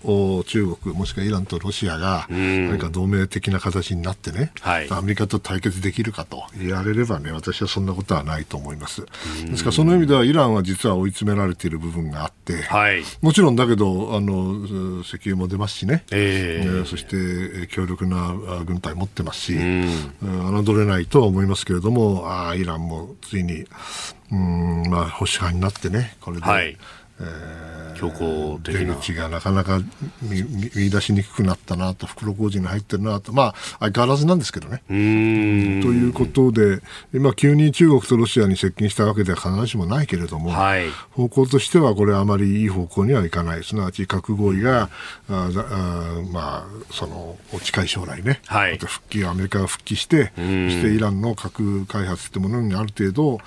[0.47, 9.07] 中国、もしくはイランとロシアが何か同盟的な形になってね、はい、アメリカと対決できるかと言われればね、私はそんなことはないと思います。
[9.45, 23.65] ですから、その意味ではイランは実は追い詰められている部分があって、はい、もちろんだけど、あの石油も出ますしね、えー、そして強力な軍隊持ってますし、侮れないとは思いますけれども、あイランもついに、
[24.31, 26.43] うんまあ、保守派になってね、これで。
[26.45, 26.67] はい。
[26.67, 26.77] えー、
[27.97, 28.95] 強硬的な。
[28.95, 29.81] 出口がなかなか
[30.23, 30.43] 見
[30.75, 34.83] 見出しにくくなったなと、袋小路に入ってるなと、まあ、相変わらずなんですけどね。
[34.87, 36.83] ということで、
[37.15, 44.91] 今、急に中国とロシアに接近したわけでは必ずしもないけれども、はい、方向としてはこれ、あまりいい方向にはいかない、すなわち核合意が、
[45.31, 45.51] ああ
[46.31, 53.39] まあ、その近い将来ね、はい、復帰、アメリカが復帰して、そしてイランの核開発というものにある程度、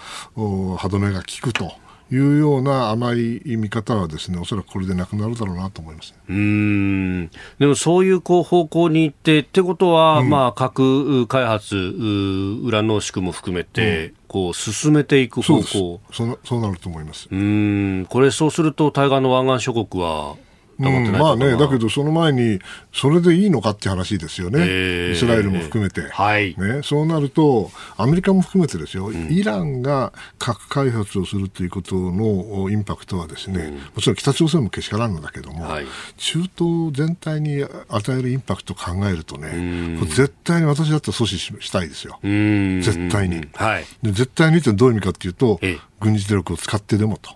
[0.78, 1.72] 歯止めが効くと。
[2.12, 7.28] いうような甘い見方はですねおそらくこれでなくなるだろうなと思います、うん。
[7.60, 16.02] でもそういうこう方向に行ってってことは、うん、まあ、核開発、裏濃縮も含めて、うん、こう進めていく方向。
[16.12, 17.28] そうそうなると思います。
[17.32, 18.06] うん。
[18.10, 20.36] これ、そうすると対岸の湾岸諸国は
[20.80, 22.60] うん、まあね、だけどその前に、
[22.94, 26.56] それでいいのかって話ですよね、えー、イスラエルも含めて、はい。
[26.58, 35.86] ね、そうなると、アメリカも含めてですよ、うん、イランが核開発をするということのインパクトはですね、うん、もちろん北朝鮮もけしからんのだけども、はい、
[36.18, 43.46] 中東全体に与えるインパクトを考えるとね、これ絶対に私だったら阻止したいですよ、絶対に。
[43.54, 45.60] はい、で絶対にってどういう意味かっていうと、
[46.00, 47.32] 軍事力を使ってでもと。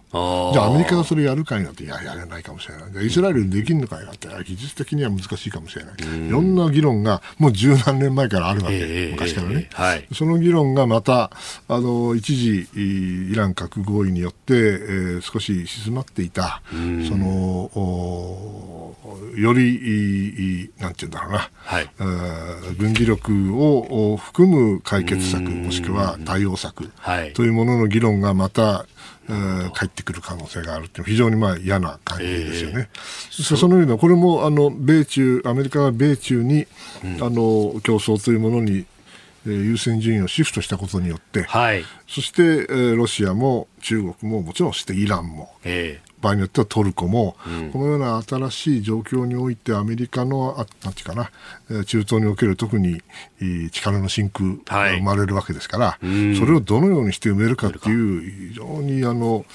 [0.53, 2.91] じゃあアメリカがそれやるかいなって、いや、やれないかもしれない。
[2.91, 4.05] じゃイスラエルにできるのかい？
[4.05, 5.93] なって、技術的には難しいかもしれない。
[6.27, 10.07] いろんな議論がもう十何年前からあるわけ、えー、昔からね、はい。
[10.13, 11.31] その議論がまた、
[11.67, 16.75] あの、一時、イラン核合意によって、えー、少し静まっていた、そ
[17.17, 17.71] の、
[19.35, 21.89] より、なんていうんだろうな、はい、
[22.77, 26.91] 軍事力を含む解決策、もしくは対応策
[27.33, 32.89] というものの議論がまた帰ってくる可能性があるという非常にまあ嫌な感じですよね。
[32.91, 36.67] えー、そのようなこれもあの米中アメリカが米中に、
[37.03, 38.85] うん、あの競争というものに
[39.45, 51.29] 優先順位をシフトしたことによって、はい、そして、えー、ロシアも中国ももちろんしてイランも、えー、場合によってはトルコも、うん、このような新しい状況においてアメリカのあなんてかな
[51.83, 53.01] 中東における特に
[53.71, 59.45] 力の真空が生まれるわけですから、はい、それをどのようにして埋めるかっていう非常にあの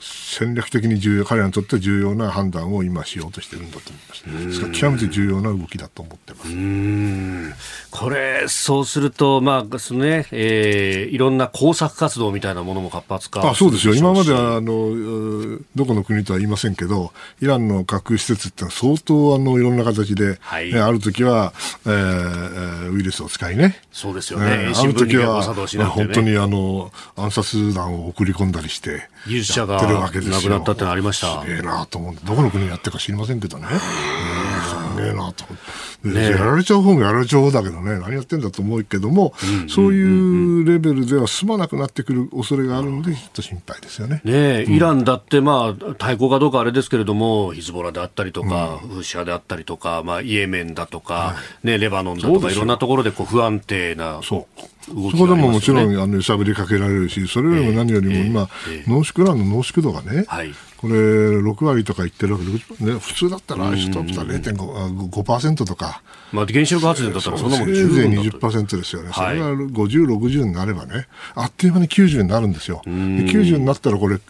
[0.00, 4.46] 戦略的に重要、彼らにとって重要な判断を今しようとしてるんだと思います。
[4.46, 7.90] ですから極めて重要な動きだと思ってます。
[7.90, 13.94] これ、そうすると、まあ、そのね、えー、いろんな工作活動みたいなものも活発化あそうですよ。
[13.94, 21.52] 今までは、あの、どこの国とは言いませんけど、イランの核施設ってのは相当、あの、いろんな形で、はい、ね、ある時は、
[21.84, 23.82] えー、ウイルスを使いね。
[23.92, 24.68] そうですよね。
[24.68, 31.42] ねある時は、ね、本当にあの、暗殺弾を送り込んだりして、技術者がるわけです亡くなったってのありました。
[31.42, 33.66] すげえなと思って、どこの国やってるか知りませんけどね。
[33.68, 35.58] すげえなと思っ
[35.99, 35.99] て。
[36.02, 44.22] ね、やられちゃう方もやられちゃう方だけどね、何やってんだと思うけども、うん、そういうレベルでは済まなくなってくる恐れがあるので、ちょっと心配ですよね。
[44.24, 51.34] ねイランだって、まあ、対抗かどうかあれですけれども、ヒズボラであったりとか、フーシ派であったりとか、まあ、イエメンだとか、は
[51.64, 54.20] い、ね、レバノンだとか、いろんなところでこう不安定な。
[54.22, 54.64] そう。
[54.88, 58.48] そこでももちろんあの揺さぶりかけられるし、それよりも何よりも今、
[58.86, 65.89] 濃縮ランの濃縮度がね、はい、これ、6割とか言ってるわけで、ね、普通だったら、1トップは0.5%とか、
[66.32, 72.82] まあ、原子力発電だったらそんなもんせいぜい20%ですよね、それが50、60になればね、あっという間に90になるんですよ。
[72.84, 74.20] で90になったらこれ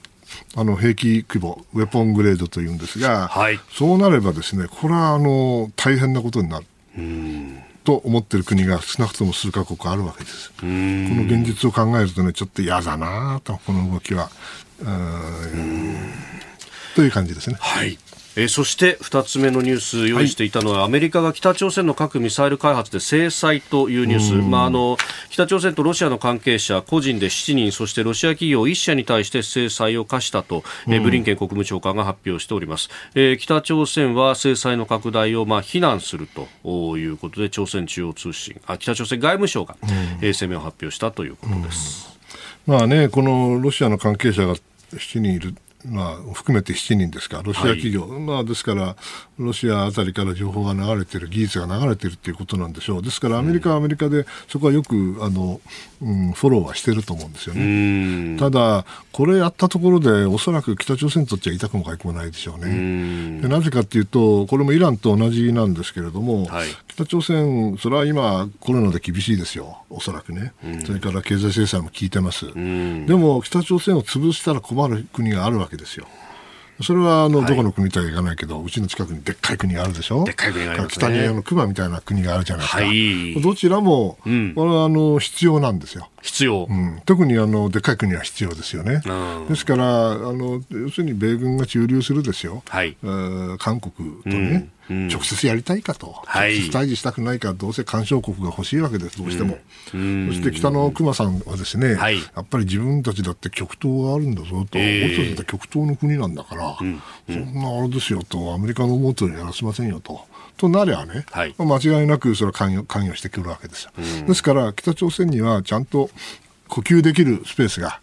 [0.57, 6.66] あの兵器規模、ウェポングレードというんですが、はい、そうなればですね、これはあの大変なことになる。
[7.83, 10.51] と思っている国が少なくとも数カ国あるわけです。
[10.61, 14.31] この現実を考えるとね、ちょっと嫌だなと、この動きは。
[16.94, 17.57] という感じですね。
[17.59, 17.99] はい。
[18.37, 24.97] えー、そして2つ目のニュース用意していたのは、はい、アメリカが北朝鮮の核・ミサイル開発で制裁というニュース、まあ、あの
[25.31, 36.29] 北朝鮮とロシアの関係者個人で7人そしてロシア企業1社に対して制裁を科したと、えー、ブリンケン国務長官が発表しております、えー、北朝鮮は制裁の拡大をまあ非難する
[36.62, 39.77] ということで朝鮮中央通信あ北朝鮮外務省が、
[40.23, 42.16] えー、声明を発表したということです、
[42.66, 44.55] まあね、このロシアの関係者が
[44.93, 48.97] 7人いるまあ、含めて7人ですか、ロシア企業、はい、まあ、ですから、
[49.38, 55.61] ロシアあたりから情報が流れてる、技術が流れてるっていうことなんでしょう、ですからアメリカはアメリカで、そこはよくあの、
[56.03, 58.38] うん、フォローはしてると思うんですよね。
[58.38, 63.40] ただ、これやったところで、おそらく北朝鮮にとっては痛くもかゆくもないでしょうね。
[63.40, 70.53] でなぜかというと、これもイランと同じなんですけれども、はい、北朝鮮、それは今、コロナで厳しいですよ、おそらくね、
[70.85, 72.47] それから経済制裁も効いてます。
[72.55, 76.06] でも、北朝鮮を潰したら困る国があるわけですよ。
[76.83, 80.24] それはあの、どこの国とは言わないけど、うちの近くにでっかい国があるでしょ？
[80.24, 82.85] でっかい国がある、ね、北にあの熊みたいな国があるじゃないですか。
[82.85, 86.09] はい、どちらも、これはあの必要なんですよ。
[86.22, 89.02] 必要、うん、特にあのでっかい国は必要ですよね。
[89.48, 92.96] ですからあの、要するに米軍が駐留するですよ、はい、
[93.59, 99.59] 韓国とね、うん、直接やりたいかと、はい、直接対峙したくないか、どうせ干渉国が欲しいわけです、どうしても。
[99.94, 110.26] うん、そして北の熊さんはですね、はい、やっぱり自分たちだって極東があるんだぞと、えー、俺たちだって極東の国なんだから、うん、そんなあれですよと、アメリカの思うとおりやらせませんよと。
[110.61, 113.92] となればね、はい、間違いなくそれは関与関与してくるわけですよ。
[114.27, 116.11] ですから、北朝鮮にはちゃんと
[116.68, 118.01] 呼吸できるスペースが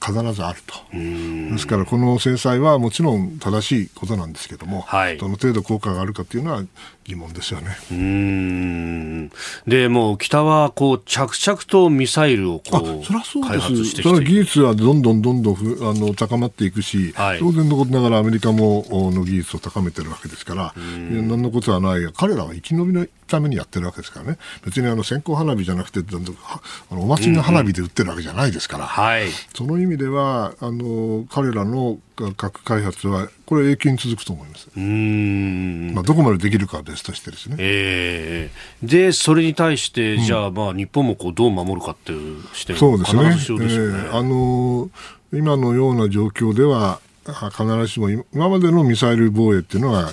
[0.00, 0.74] 必ずあると。
[0.92, 6.62] ですから、この制裁はもちろん正しいことなんですけども、はい、どの程度効果があるかというのは
[7.04, 7.76] 疑問ですよね。
[7.90, 9.30] うん。
[9.66, 22.12] で、もう北はこう着々とミサイルをこうそりゃそうですそ技術はどんどんどんどんあの高まっていくし、はい、当然のことながらアメリカもの技術を高めてるわけですから、何のことはない。
[22.16, 29.22] 彼らは生き延びないためにやってるわけですからね、別にあの線香花火じゃなくて、あのお祭りの花火で売ってるわけじゃないですから、うん。
[29.24, 31.98] うん、その意味ではあの彼らの
[32.36, 34.68] 核開発は、これ、永久に続くと思います。
[34.76, 37.56] うんまあ、どこまでできるかは別としてですね。
[37.58, 43.22] えー、で、それに対して、じゃあ、まあ、日本もこうどう守るかっていう視点そうですね。
[43.30, 44.90] ですねえー、あの
[45.32, 50.12] 今のような状況では、必ずしも今までのミサイル防衛っていうのは、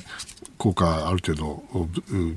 [0.60, 1.64] 効果ある程度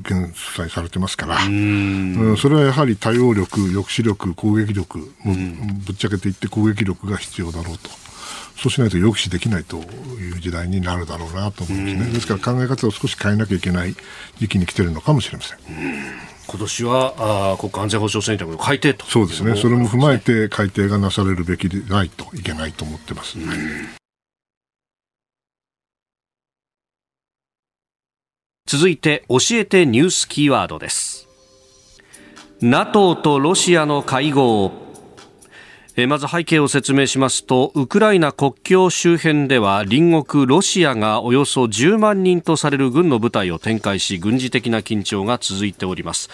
[0.08, 5.34] 減災されてますから、うん、それはやはり対応力、抑止力、攻撃力、も
[5.84, 7.90] ぶっちゃけていって攻撃力が必要だろうと。
[8.56, 12.12] そうしないと抑止できないという時代になるだろうなと思うんですね。
[12.12, 13.94] ですから考え方を少し変えなきゃいけない
[14.38, 15.58] 時期に来てるのかもしれません。
[16.46, 23.38] 今年はあ国家安全保障戦略の改定とそうですね、それも踏まえて改定がなされるべきでないといけないと思ってます。
[28.66, 31.28] 続いて教えてニュースキーワードです
[32.62, 34.72] NATO とロシアの会合
[36.08, 46.30] まず背景を説明しますとウクライナ国境周辺では隣国ロシアがおよそ10万人とされる軍の部隊を展開し軍事的な緊張が続いております。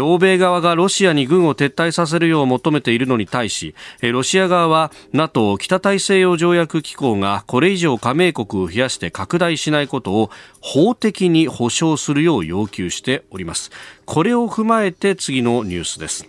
[0.00, 13.72] 欧米側がロシアに軍を撤退させるよう求めているのに対しロシア側は NATO 北大西洋条約機構がこれ以上加盟国を増やして拡大しないことを法的に保障するよう要求しております。
[14.04, 16.28] これを踏まえて次のニュースです。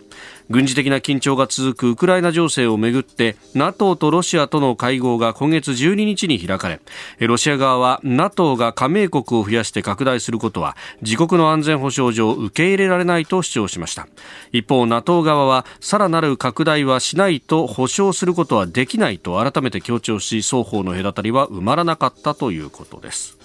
[0.50, 6.80] 軍事的な緊張が続くウクライナ情勢をめぐって NATO とロシアとの会合が今月12日に開かれ
[7.26, 14.06] ロシア側は NATO が加盟国を増やして拡大することは自国の安全保障上受け入れられないと主張しました
[14.52, 23.38] 一方 NATO 側はさらなる拡大はしないと保証することはできないと改めて強調し双方の隔たりは埋まらなかったということです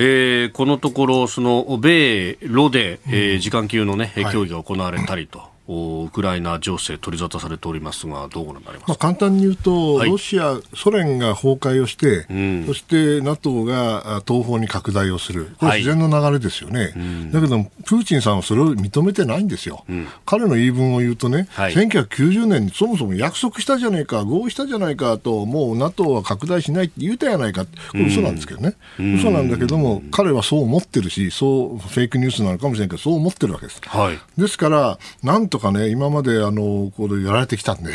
[0.00, 5.57] えー、このところ、その米ロで、えー、時間級の、ね、協議が行われたりと。
[5.68, 16.92] ウクライナ情勢取り沙汰されておりますが、どうご覧になりますか、まあ、簡単に言うと、はい、ロシア、ソ連が崩壊をして、うん、そして NATO が東方に拡大をする、これ、自然の流れですよね、はい
[17.32, 33.80] だけど、プーチンさんはそれを認めてないんですよ、うん、彼の言い分を言うとね、はい、1990年にそもそも約束したじゃないか、合意したじゃないかと、もう NATO は拡大しないって言うたやないか、これ、嘘なんですけどね、うん、嘘なんだけども、彼はそう思ってるし、そうフェイクニュースなのかもしれないけど、そう思ってるわけです。
[33.86, 37.90] はい、ですから、なんととかね、今まであのこれやられてきたんで、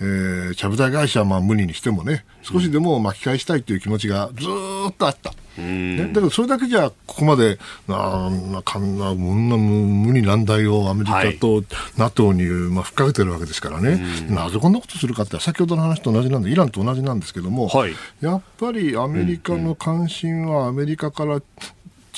[0.00, 4.46] えー、ちゃぶ台会社はまあ無理にしてもね、少しでも巻き返したいという気持ちがず
[4.90, 5.32] っとあった。
[5.56, 11.64] ね、だけどそれだけじゃここまであなかんな無理難題をアメリカと
[11.96, 21.42] NATO に、まあ、ふっかけてるわけですからね、なぜこんなことするかって先ほどの話と同じなんでイランと同じなんですけども、はい、やっぱりアメリカの関心はアメリカから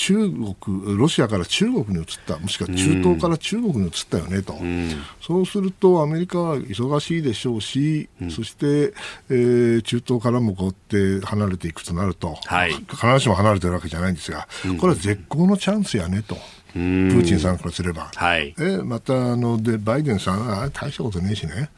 [0.01, 4.91] 中国、ロシアから中国に移った、もしくは中東から中国に移ったよねと、うん、
[5.21, 8.95] そうするとアメリカは忙しいでしょうし、うん、そして、
[9.29, 14.49] えー、中東からもこうやって離れていくとなると、はい、必ずしも離れてるわけじゃないんですが、
[14.81, 16.39] これは絶好のチャンスやねと。
[16.73, 21.71] プーチンさんからすれば、はい、えまたあのでバイデンさんは大したことねえしね、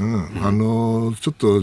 [0.00, 1.62] うん、うん、あのちょっと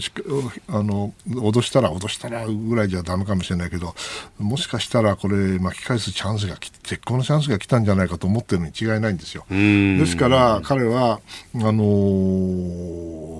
[0.67, 3.93] あの脅したら脅したらぐらいじゃだめかもしれないけど
[4.39, 9.45] もしかしたらこれ巻き返すチャンスが絶好のチャンスが来たんじゃないかと思ってるに違いないんですよ。
[9.49, 11.19] ですから彼は
[11.55, 11.83] あの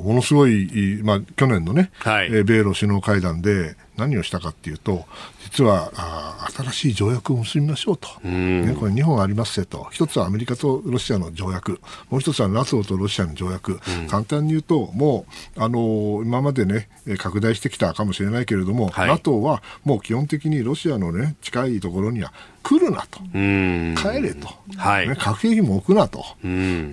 [0.02, 5.06] ものすごい、まあ、去年のね、はい、米ロ首脳会談で何をしたかっていうと
[5.44, 9.88] 実はあ新しい条約を結びましょうと、ね、これ2本ありますせと。
[9.92, 11.80] 一つはアメリカとロシアの条約。
[12.10, 13.80] もう一つは NATO とロシアの条約、
[14.10, 15.26] 簡単に言うとも
[15.58, 22.34] うあの今までね拡大してきたかもしれないけれども、はい、NATO はもう基本的にロシアのね近いところには
[22.64, 24.48] 来るなと、帰れと、
[24.78, 25.10] はい。
[25.10, 26.24] ね、核兵器も置くなと、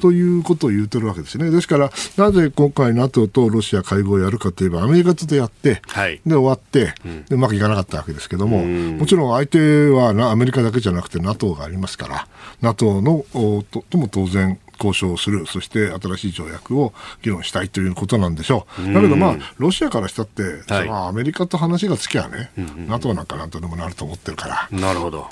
[0.01, 1.51] ということを言ってるわけですね。
[1.51, 6.95] ですから、なぜ今回 NATO とロシア会合をやるかといえば、アメリカとやって、はい、で終わって、
[7.29, 12.29] でうまくいかなかったわけですけども、もちろん相手はアメリカだけじゃなくて NATO がありますから、
[12.61, 13.25] NATO の
[13.71, 18.93] ととも当然、交渉する、そして新しい条約を議論したいということなんでしょう。
[18.93, 20.43] だけど、まあ、ロシアからしたって、
[20.73, 24.79] はい、アメリカと話がつきゃね、うんうん、NATO なんかなんとでもなると思ってるから。
[24.79, 25.29] なるほど。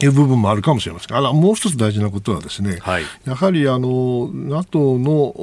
[0.00, 1.16] いう部分もあるかもしれません。
[1.16, 5.34] あらもう一つ大事なことはですね、はい、やはりあの NATO の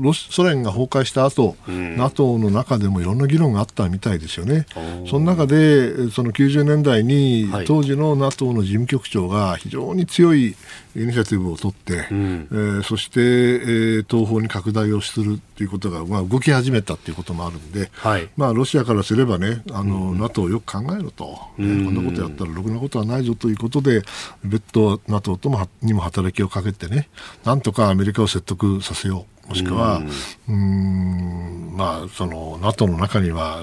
[0.00, 4.66] ロソ連が崩壊した後、うん、NATO の中でもいろんな議論があったみたいですよね。
[5.08, 10.56] その中でその90年代に当時の NATO の事務局長が非常に強い
[10.96, 24.02] イニシアチブを取って、うん、えー、そして、えー、東方に拡大をするということが、まあ、動き始めたということもあるんで、はい、まあ、ロシアからすればね、あの、うん、NATO をよく考えろと、うん、こんなことやったらろくなことはないぞということで、
[24.44, 27.08] 別途 NATO ともにも働きをかけてね、
[27.44, 29.34] なんとかアメリカを説得させよう。
[29.48, 30.00] もしくは、
[30.48, 33.62] うん、まあ、その NATO の中には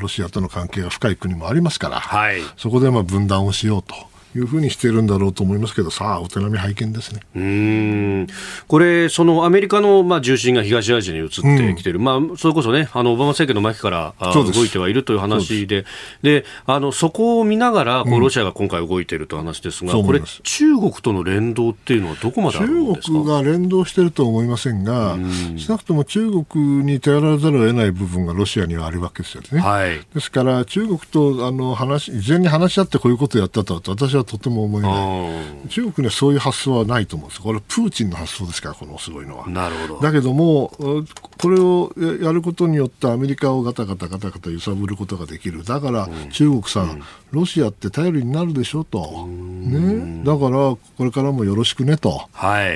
[0.00, 4.11] ロシアとの関係が深い国もありますから、はい、そこでまあ分断をしようと。
[4.34, 7.20] いうふうにしているんだろうと思いますけど、さあ、お手並み拝見ですね。
[7.36, 8.26] うん。
[8.66, 15.84] これ、そのアメリカの、まあ、重心が東アジアに移ってきている、うん、まあ、それこそね、あのオバマ政権の末期から動いてはいるという話で、
[16.22, 23.12] であのそこを見ながらこう、ロシアが今回動いているという話ですが、うん、これ、中国との連動っていうのは、どこまであるんですか？
[23.12, 25.18] 中国が連動しているとは思いませんが、
[25.58, 29.60] 少なくとも中国に頼らざるを得ない部分がロシアにはあるわけですよね。
[29.60, 35.68] はい、ですから、中国とあの話事前に話し合ってこういうことをやったと私ははとても思えない。
[35.68, 37.40] 中国にはそういう発想はないと思うんです。
[37.40, 39.46] これはプーチンの発想ですからこのすごいのは。
[39.48, 40.00] なるほど。
[40.00, 40.72] だけども
[41.40, 45.64] これをやることによってアメリカをガタガタガタガタ揺さぶることができる。
[45.64, 47.02] だから中国さん、うん、
[47.32, 52.28] ロシアって頼りになるでしょと、ね、だからこれからもよろしくねと。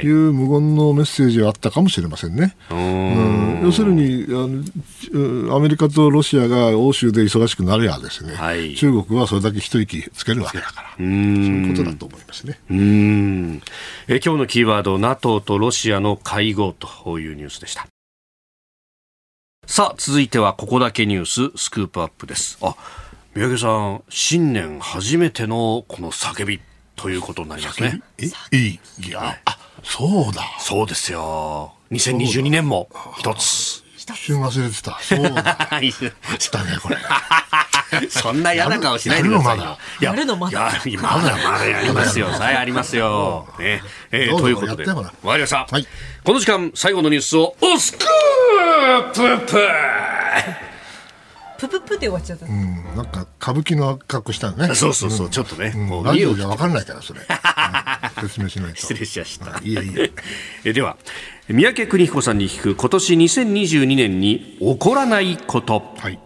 [0.03, 0.07] い。
[0.07, 10.87] う無言のメッセージがあったかもしれませんね、うん、要するにあのアメリカとロシアが欧州で忙しくなればですね、はい、中国はそれだけ一息つけるわけだから。
[10.97, 12.59] そういうことだと思いますね。
[12.71, 13.63] うん。
[14.09, 17.87] え今日のキーワード NATO とロシアの会合というニュースでした。
[19.67, 22.57] さあ続いてはここだけニューススクープアップです。
[22.63, 22.77] あ
[23.37, 26.59] 三宅さん新年初めてのこの叫び
[26.97, 28.57] ということになりますねえ？
[28.57, 34.99] いいいや、あそうだそうですよ2022年も一つ一瞬忘れてた。
[35.01, 35.43] そうだ。
[35.43, 35.81] だ
[36.65, 36.97] ね、これ。
[38.09, 39.77] そんな嫌な顔しないでくださいよ。
[40.01, 40.71] やるのまだ？
[40.87, 41.37] いや、まだ？
[41.37, 42.31] まだやりますよ。
[42.39, 43.49] さあ、ありますよ。
[43.59, 43.83] ね。
[44.13, 44.87] えー、ということで。
[44.87, 45.67] わかりました。
[45.69, 45.87] はい。
[46.25, 49.59] この時間、最後のニュースを、おスクーププ
[51.59, 52.47] プププで終わっちゃった。
[52.47, 54.75] うん、なんか歌舞伎の格好したね。
[54.75, 55.71] そうそうそう、ちょっとね。
[55.71, 57.21] もうラジオじゃわかんないから、それ。
[58.21, 58.81] 説明しないと。
[58.81, 59.61] 失礼しました。
[59.63, 60.07] いやいや。
[60.65, 60.97] え、では、
[61.49, 65.95] 三宅邦彦さんに聞く今年2022年に起こらないこと。
[65.99, 66.19] はい。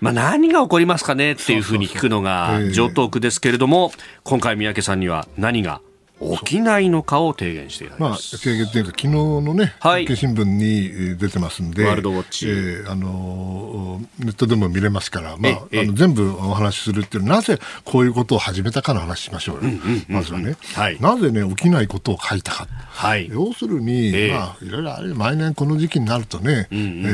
[0.00, 5.80] まあ、何が起こりますかねっていうふうに聞くのが上等句ですけれども、今回三宅さんには何が
[6.20, 8.34] 起きないのかを提言していただきます。
[8.34, 22.68] まあ、提言というか、昨日のね、はい、新聞に出てますんで、ワールドウォッチ、えー、あのネットでも見れますから、まあ、あの全部お話しするっていうなぜこういうことを始めたかの話しましょうよ、うんうんうんうん、まずはね、はい、なぜね、起きないことを書いたか。
[22.94, 27.08] はい、要するに、えー、まあ、いろいろあれ、毎年この時期になるとね、うんうん、え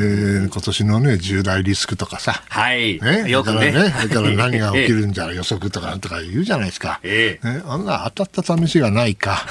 [0.46, 7.01] ー、今年のね、重大リスクとかさ、はい、ね、よくね、だからね、から何が起きるんじゃ、 予測とかなんとか言うじゃないですか。
[7.03, 9.47] えー、ね、あんな当たった試しがないか、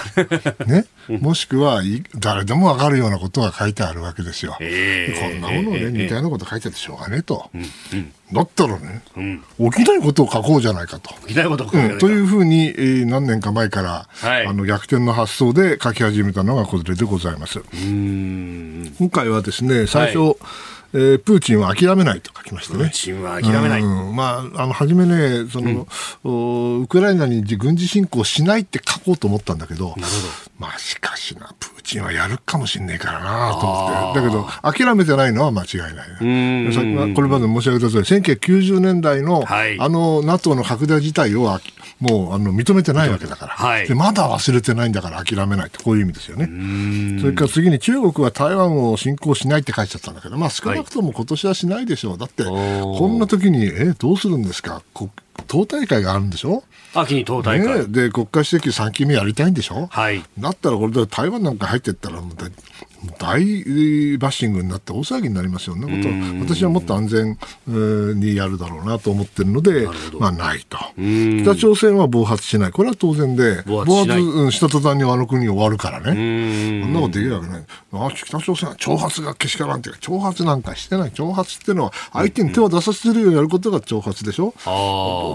[0.67, 1.81] ね、もしくは
[2.15, 4.57] 誰でもわかるようなことが書いてあるわけですよ。
[4.59, 7.49] えー、こんなものをね、似たようなこと書いててしょうがねえと。
[7.53, 7.61] うん。
[7.61, 7.63] う
[8.01, 8.13] ん。
[8.31, 11.13] だったらね、うん、起きないことを書こうじゃないかと。
[11.27, 17.61] 起きないことを書こう、うん、というふうに、えー、何年か前から、はい、あの逆転の発想で書き始めたのがこれでございます。
[17.71, 20.35] 今回はですね、最初、はい
[20.93, 22.85] えー、プーチンは諦めないと書きましたね。
[22.85, 23.81] プーチンは諦めない。
[23.81, 25.87] うん、まあ、あの、初めね、その、
[26.23, 26.31] う
[26.79, 30.07] ん、ウクライナに軍事侵攻しないって書こうと思ったんだけど、なるほど。
[30.57, 34.21] まあ、しかしな、プーチンはやるかもしんねえからなと思って。
[34.21, 34.47] だけど、
[34.85, 37.13] 諦めてないのは間違いない、ね。
[37.15, 41.59] これまで申し上げた通り、1990年代の、はい、あの、NATO の拡大自体を
[41.99, 46.49] もうあの認めてないわけだから、はい、でまだ忘れてないんだから諦めないとこういう意味ですよね。
[47.19, 54.81] それから次に中国は台湾を侵攻しないって書いちゃったんだけど、まあ、少なくとも今年はしないでしょう、だってこんな時にえどうするんですか？
[55.47, 56.63] 党大会があるんでしょ？
[56.93, 62.21] 秋に党大会、ね、で国家主席3期目やりたいんでしょ、はい、だったらこれで台湾なんか入っていったら
[63.17, 63.39] 大
[64.17, 65.75] バッシングになって大騒ぎになりますよ。
[65.75, 67.37] ねこと私はもっと安全
[68.19, 69.87] にやるだろうなと思ってるので、
[70.19, 70.77] まあ、ないと。
[70.97, 72.71] 北朝鮮は暴発しない。
[72.71, 76.83] これは当然で暴発した途端にあの国終わるからね。
[76.83, 77.63] そんなことできるわけない。
[77.93, 81.11] あ北朝鮮は挑発がけしからんっていうか挑発なんかしてない。
[81.11, 84.53] 挑発っていうのは相手に手を出させるようにやることが挑発でしょ、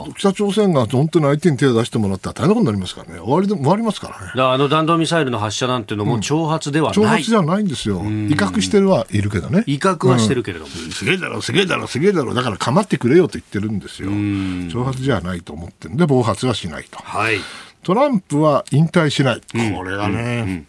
[0.07, 3.21] うん、北朝鮮が本当に相手に手を出してもらったら大変なことになりますからね。
[3.21, 4.43] 終わりで終わりますからね。
[4.43, 8.01] あの弾道ミサイルの発射なんていうのも挑発ではない、うん、挑発じゃないんですよ。
[8.01, 9.63] 威嚇してるはいるけどね。
[9.67, 12.35] 威嚇はしてるけれども、うん、すげえだろすげえだろすげえだろ。
[12.35, 14.11] だから構ってくれよと言ってるんですよ。
[14.11, 17.39] 挑発じゃないと思ってるんで暴発はしないと、はい、
[17.85, 19.41] トランプは引退しない、
[19.75, 20.65] これがね、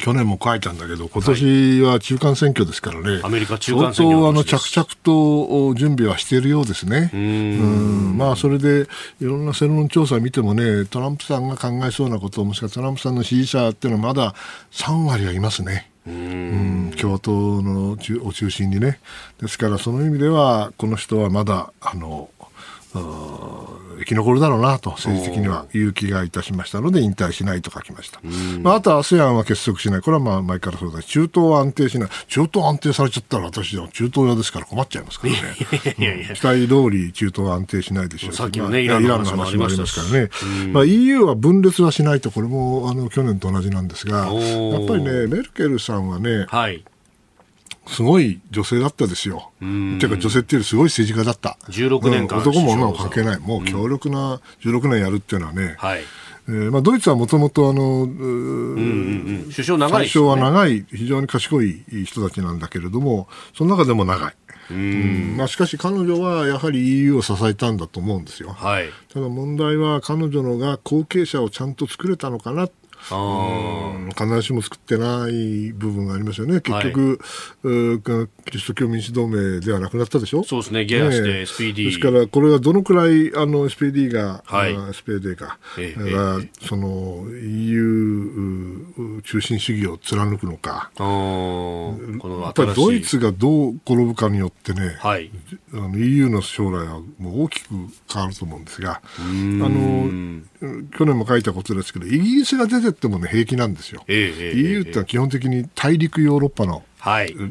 [0.00, 7.10] 去年も書いたんだけど、今年は中間選挙ですからね、アメリカ中間選挙相当あの着々と準備はしているようですね。
[7.14, 8.86] うんまあ、それで
[9.20, 14.34] いろんな世論調査を見てもね、トランプさんが考えそうなこと、もしくはトランプさんの支持者っていうのはまだ
[14.72, 15.90] 3割はいますね。
[16.06, 17.96] うん、共和党のを
[18.32, 18.98] 中心にね。
[19.40, 22.30] ですから、その意味では、この人はまだ、あの、
[22.92, 28.20] 生き残るだろうなと政治的にはいう気がいたしましたので引退しないと書きました、
[28.62, 30.00] まあ、あと ASEAN は結束しない。
[30.00, 32.10] これはまあ前からそうだ中東は安定しない。
[32.28, 35.38] 中東安定されちゃったら私は中東屋ですから困っちゃいますからね。
[36.34, 40.30] 期待通り中東は安定しないでしょうさっきのね、イランの話もありますからね、
[40.72, 46.84] まあ、EU は分裂はしないとこれもあの去年と同じなんですがやっぱりねメルケルさんはね、はい
[47.88, 49.50] すごい女性だったですよ。
[49.56, 51.58] っていうか女性っていうよりすごい政治家だった。
[51.70, 53.40] 16年間、うん、男も女も関係ない。
[53.40, 56.00] もう強力な16年やるっていうのはね、はい、
[56.48, 58.78] えー、まあ、ドイツはもともとあの、うんうん
[59.44, 64.34] うん、首相長い、ね、首相は長い、非常に賢い人たちなんだけれども、その中でも長い。
[64.70, 65.36] うん。
[65.36, 68.50] まあ、しかし彼女はやはり EU を支えたんだと思うんですよ。
[68.50, 72.68] はい、ただ問題は彼女のが後継者をちゃんと作れたのかな
[73.08, 77.20] 必ずしも作ってない部分がありますよね、結局、
[77.62, 95.30] はい、キリスト教民主同盟ではなくなったでしょ、そうですね、ゲアして SPD、ですから、これがどのくらいあの SPD が、はい、SPD か、ええがその EU 中心主義を貫くのか、やっぱりドイツがどう転ぶかによってね、はい、
[95.72, 97.68] あの EU の将来はもう大きく
[98.12, 100.42] 変わると思うんですが、あの
[100.96, 104.02] 去年も書いたことですけど、イギリスが出てっても、ね、平気なんですよ。
[104.08, 106.82] えー、EU ってのは基本的に大陸ヨーロッパの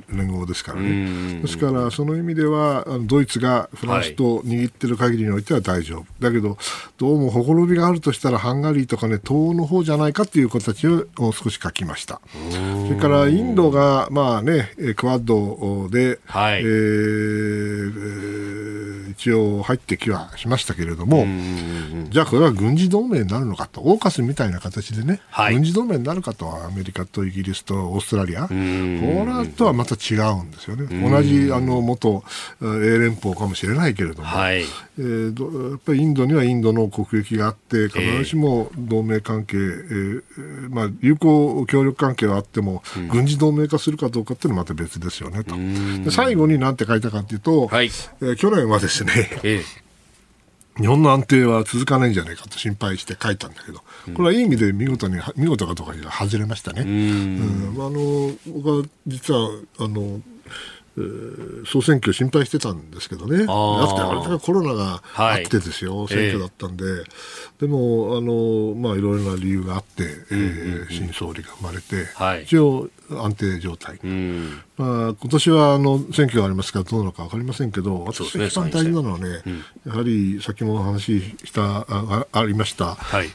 [0.10, 6.58] 連合ですからね、ですからその意味ではドイツがフランスと握ってる限りにおいては大丈夫、だけど
[6.98, 12.20] どうもほころびがあるとしたらハンガリーとかね東欧の方じゃないかという形を少し書きました。
[12.88, 18.57] それからインドがまあねクワッドで、はい、えー、
[19.18, 21.26] 一応入ってきはしましたけれども
[22.10, 23.82] じゃあこれは軍事同盟になるのかと。
[23.82, 28.48] オーカスみたいな形でね、はい、軍事同盟になるかとアメリカとイギリスとオーストラリア。
[28.48, 31.10] これはとはまた違うんですよね。
[31.10, 32.24] 同じあの元
[32.62, 32.66] 英
[33.00, 34.64] 連邦かもしれないけれども、はい、
[35.00, 45.56] えー、やっぱりインドにはインドの国益があって必ずしも同盟関係、えー、まあ、友好協力関係はあっても、軍事同盟化するかどうかっていうのはまた別ですよねと。
[46.04, 49.88] で最後に何て書いたかというと、はい、えー、去年はですね、えー
[50.80, 53.80] 日本の安定は続かないんじゃないかと心配して書いたんだけど、
[54.16, 56.82] これはいい意味で見事に、見事かどうかに外れましたね。
[56.82, 60.22] うん、あの僕は実はあの
[61.66, 67.06] 総選挙心配してたんですけどね、あってあれだけコロナがあってですよ、はい、選挙だったんで、えー、
[67.62, 83.30] でもあの、まあ、いろいろな理由があって、えー、新総理が生まれて、はい、一応、安定状態、うん、まあ、今年はあの選挙がありますからどうなのか分かりませんけど、私が一番大事なのはね、うん、やはり先もお話ししたあありました、はい、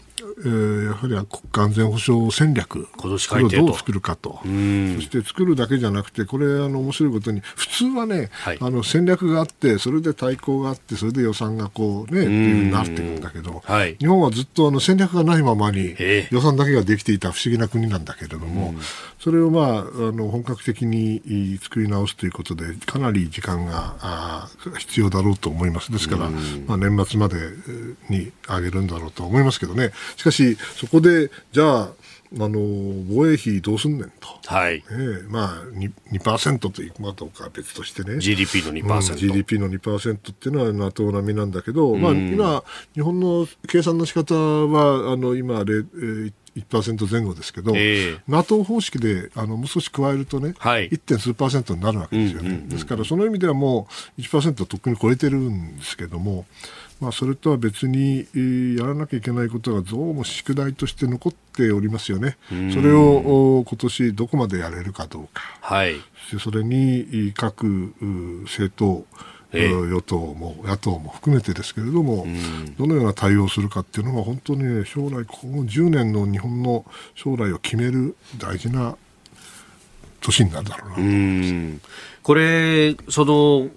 [0.45, 15.95] えー、やはり国家安全保障戦略、これをどう作るかと、そして作るだけじゃなくて、これ、あの面白いことに、普通はね、はい、あの戦略があって、それで対抗があって、それで予算がこうね、っていうふうになっていくんだけど、はい、日本はずっとあの戦略がないままに
[16.31, 18.75] 予算だけができていた不思議な国なんだけれども、
[19.21, 25.93] それを、まあ、あの本格的に作り直すということで、かなり時間が必要だろうと思います。
[25.93, 26.29] ですから、
[26.67, 27.37] まあ、年末まで
[28.09, 29.93] に上げるんだろうと思いますけどね。
[30.17, 30.32] しかし、
[30.77, 31.93] そこで、じゃあ、
[32.41, 32.59] あの
[33.11, 34.77] 防衛費どうすんねんと、はい。
[34.77, 34.83] ね
[35.29, 42.65] まあ2、2%というかどうかは別としてね、GDP の2%、うん、GDP の2%っていうのは NATO 並みなんだけど、まあ、今、
[42.95, 45.63] 日本の計算の仕方はあの今、
[46.57, 51.01] 1%前後ですけど、えー、NATO 方式であのもう少し加えるとね、はい、1.
[51.01, 56.45] 点数パーセントになるわけですよね、うんうんうん、ですからその意味ではもう1%とっくに超えてるんですけども、
[57.03, 58.29] まあ、それとは別に
[58.79, 62.39] やらなきゃいけないことがどうも宿題として残っておりますよね。
[62.73, 65.43] それを今年どこまでやれるかどうか。
[65.61, 65.97] はい。
[66.31, 67.93] そそれに各
[68.45, 69.05] 政党、
[69.53, 72.25] えー、与党も野党も含めてですけれども、
[72.79, 76.85] どのような対応をするかっていうのは本当に、ね、将来、この10年の日本の
[77.17, 78.97] 将来を決める大事な
[80.21, 82.03] 年になるだろうなと思います。
[82.23, 83.69] これその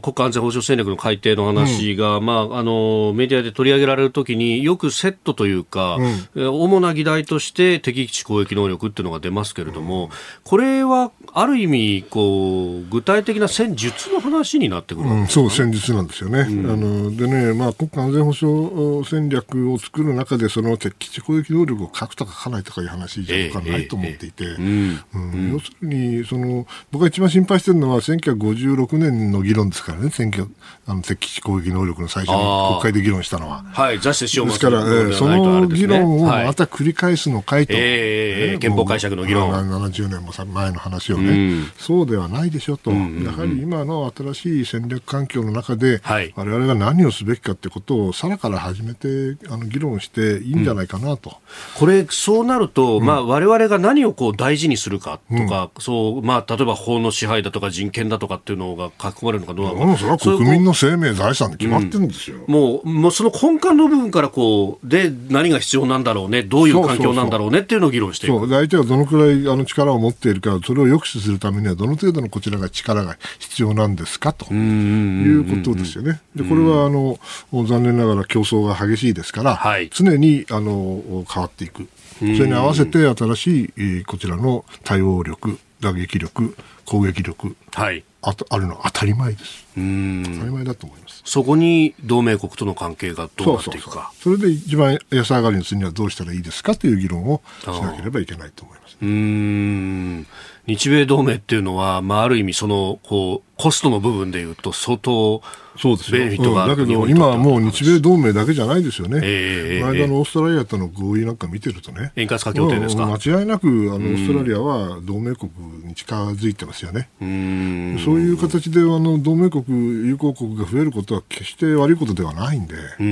[0.00, 5.98] 国家安全保障戦略の改定の話が、うん、まあ、あのメディアで取り上げられるときによくセットというか、
[6.34, 10.10] うん、主な議題として敵基地攻撃能力っていうのが出ますけれども、うん、
[10.44, 16.42] これはある意味こう具体的な戦術の話になってくる、うん、そう戦術なんですよね。
[16.42, 30.46] あのでね、まあ、国家安全保障戦略を作る中でその敵基地攻撃能力を書くとか書かないとかいう話じゃないと思っていて、要するにその僕が一番心配してるのは1956年の議論論ですからね、選挙、
[30.86, 33.64] あの敵基地攻撃能力の最初に国会で議論したのは。
[33.72, 39.52] はい、ザしですから、えー、その議論をまた繰り返すのかいと、はい、えー、憲法解釈の議論。
[39.54, 51.30] 70年も前の話をね、うん、そうではないでしょと、うんうんうん、やはり今の新しい戦略環境の中で、はい、我々が何をすべきかってことをさらから始めてあの議論していいんじゃないかなと。
[51.30, 68.38] うん、これ、そうなると、うん、まあ、我々が何をこう大事にするかとか、うん、そうまあ、例えば法の支配だとか人権だとかっていうのが書き込まれるのかどうなのか、うん、それは国民の生命、財産で決まってるんですよ、もうもうその根幹の部分からこうで何が必要なんだろうね、どういう環境なんだろうねっていうのを議論していく。
[68.38, 74.52] そう相手がどのくらいあの力を持っているか、それを抑止するためには、どの程度のこちらが力が必要なんですかと。
[74.52, 76.20] いうことですよね。
[76.34, 77.18] でこれはあの
[77.52, 81.88] 残念ながら競争が激しいですから、はい、常にあの変わっていく。
[82.18, 89.66] それに合わせて新しいこちらの対応力、打撃力、攻撃力、はい、ああるのは当たり前です。
[89.74, 91.22] 当たり前だと思います。
[91.24, 94.12] そこに同盟国との関係がどうなっていくか。
[94.20, 98.96] それで一番安上がりにするにはどうしたらいいですかという議論をしなければいけないと思います。
[99.02, 100.26] うん
[100.66, 105.42] 日米同盟っていうのは、まあ、ある意味そのこうコストの部分でいうと相当
[105.76, 115.50] そうですベネフィットが、うん、だけど今はもう日米同盟だけじゃないですよね、えー、この間のオーストラリアとの合意なんか見てるとね、円滑化協定ですか、間違いなくあのオーストラリアは同盟国
[115.84, 118.02] に近づいてますよね、うん。
[118.04, 123.06] そういう形であの同盟国、友好国が増えることは決して悪いことではないんで、うん、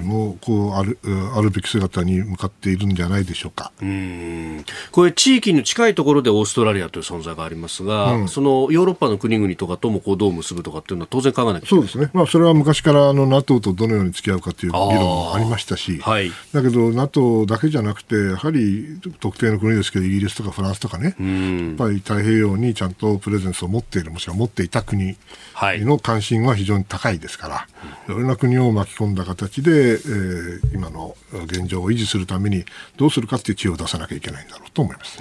[0.00, 0.98] えー、もうこうある
[1.34, 3.72] あるべき姿に向かっているんじゃないでしょうか。
[3.80, 4.64] うん。
[4.90, 11.82] これ、地域に近いところでオーストラリアという存在がありますが、うん、そのヨーロッパの国々とかともこうどう結ぶとかっていうのは当然考えなきゃいけない。
[11.82, 25.16] そうですね、まあ、それは昔からあの NATO とどのように付き合うかという議論もありましたし、はい、だけど NATO だけじゃなくて、やはり特定の国ですけど、イギリスとかフランスとかね、やっぱり太平洋にちゃんとプレゼンスを持っている、もしくは持っていた国
[25.60, 27.66] の関心は非常に高いですから、
[28.08, 32.64] いろんな国を巻き込んだ形で、えー、今の現状を維持するために
[32.96, 35.18] どうするかっていう知恵を出さなきゃいけないんだろうと思います。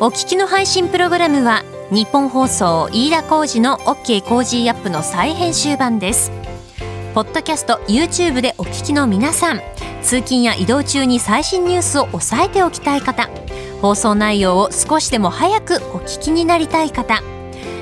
[0.00, 6.30] お聞きの配信プログラムは日本放送飯田浩司の OK コージーアップの再編集版です。
[7.14, 9.62] ポッドキャスト YouTube でお聞きの皆さん
[10.02, 13.30] 通勤や移動中に最新ニュースを押さえておきたい方
[13.80, 17.22] 放送内容を少しでも早くお聞きになりたい方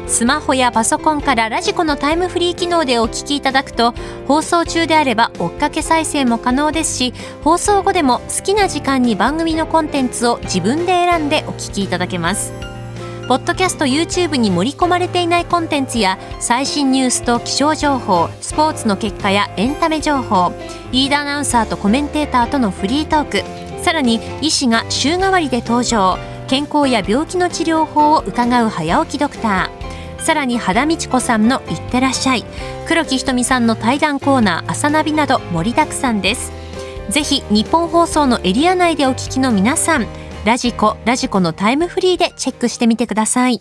[0.06, 3.92] スマホやパソコンからラジコのタイムフリー機能でお聞きいただくと
[4.28, 12.75] 放送中であれば追っかけ再生も可能ですし放送後でも好きな時間に番組のコンテンツを自分で選んでお聞きいただけます。
[13.28, 20.52] ポッドキャスト YouTube に盛り込まれていないコンテンツや最新ニュースと気象情報スポーツの結果やエンタメ情報
[20.92, 32.44] リーダーアナウンサーとコメンテーターとのフリートークさらに医師が週替わりで登場健康や病気の治療法を伺う早起きドクターさらに肌道子さんの「いってらっしゃい」
[32.86, 36.52] 黒木ひとみさんの対談コーナー「朝ナビ」など盛りだくさんです。
[37.08, 40.06] ぜひ日本放送のエリア内でお聞きの皆さん
[40.46, 43.60] ラジコラジコのタイムフリーでチェックしてみてください。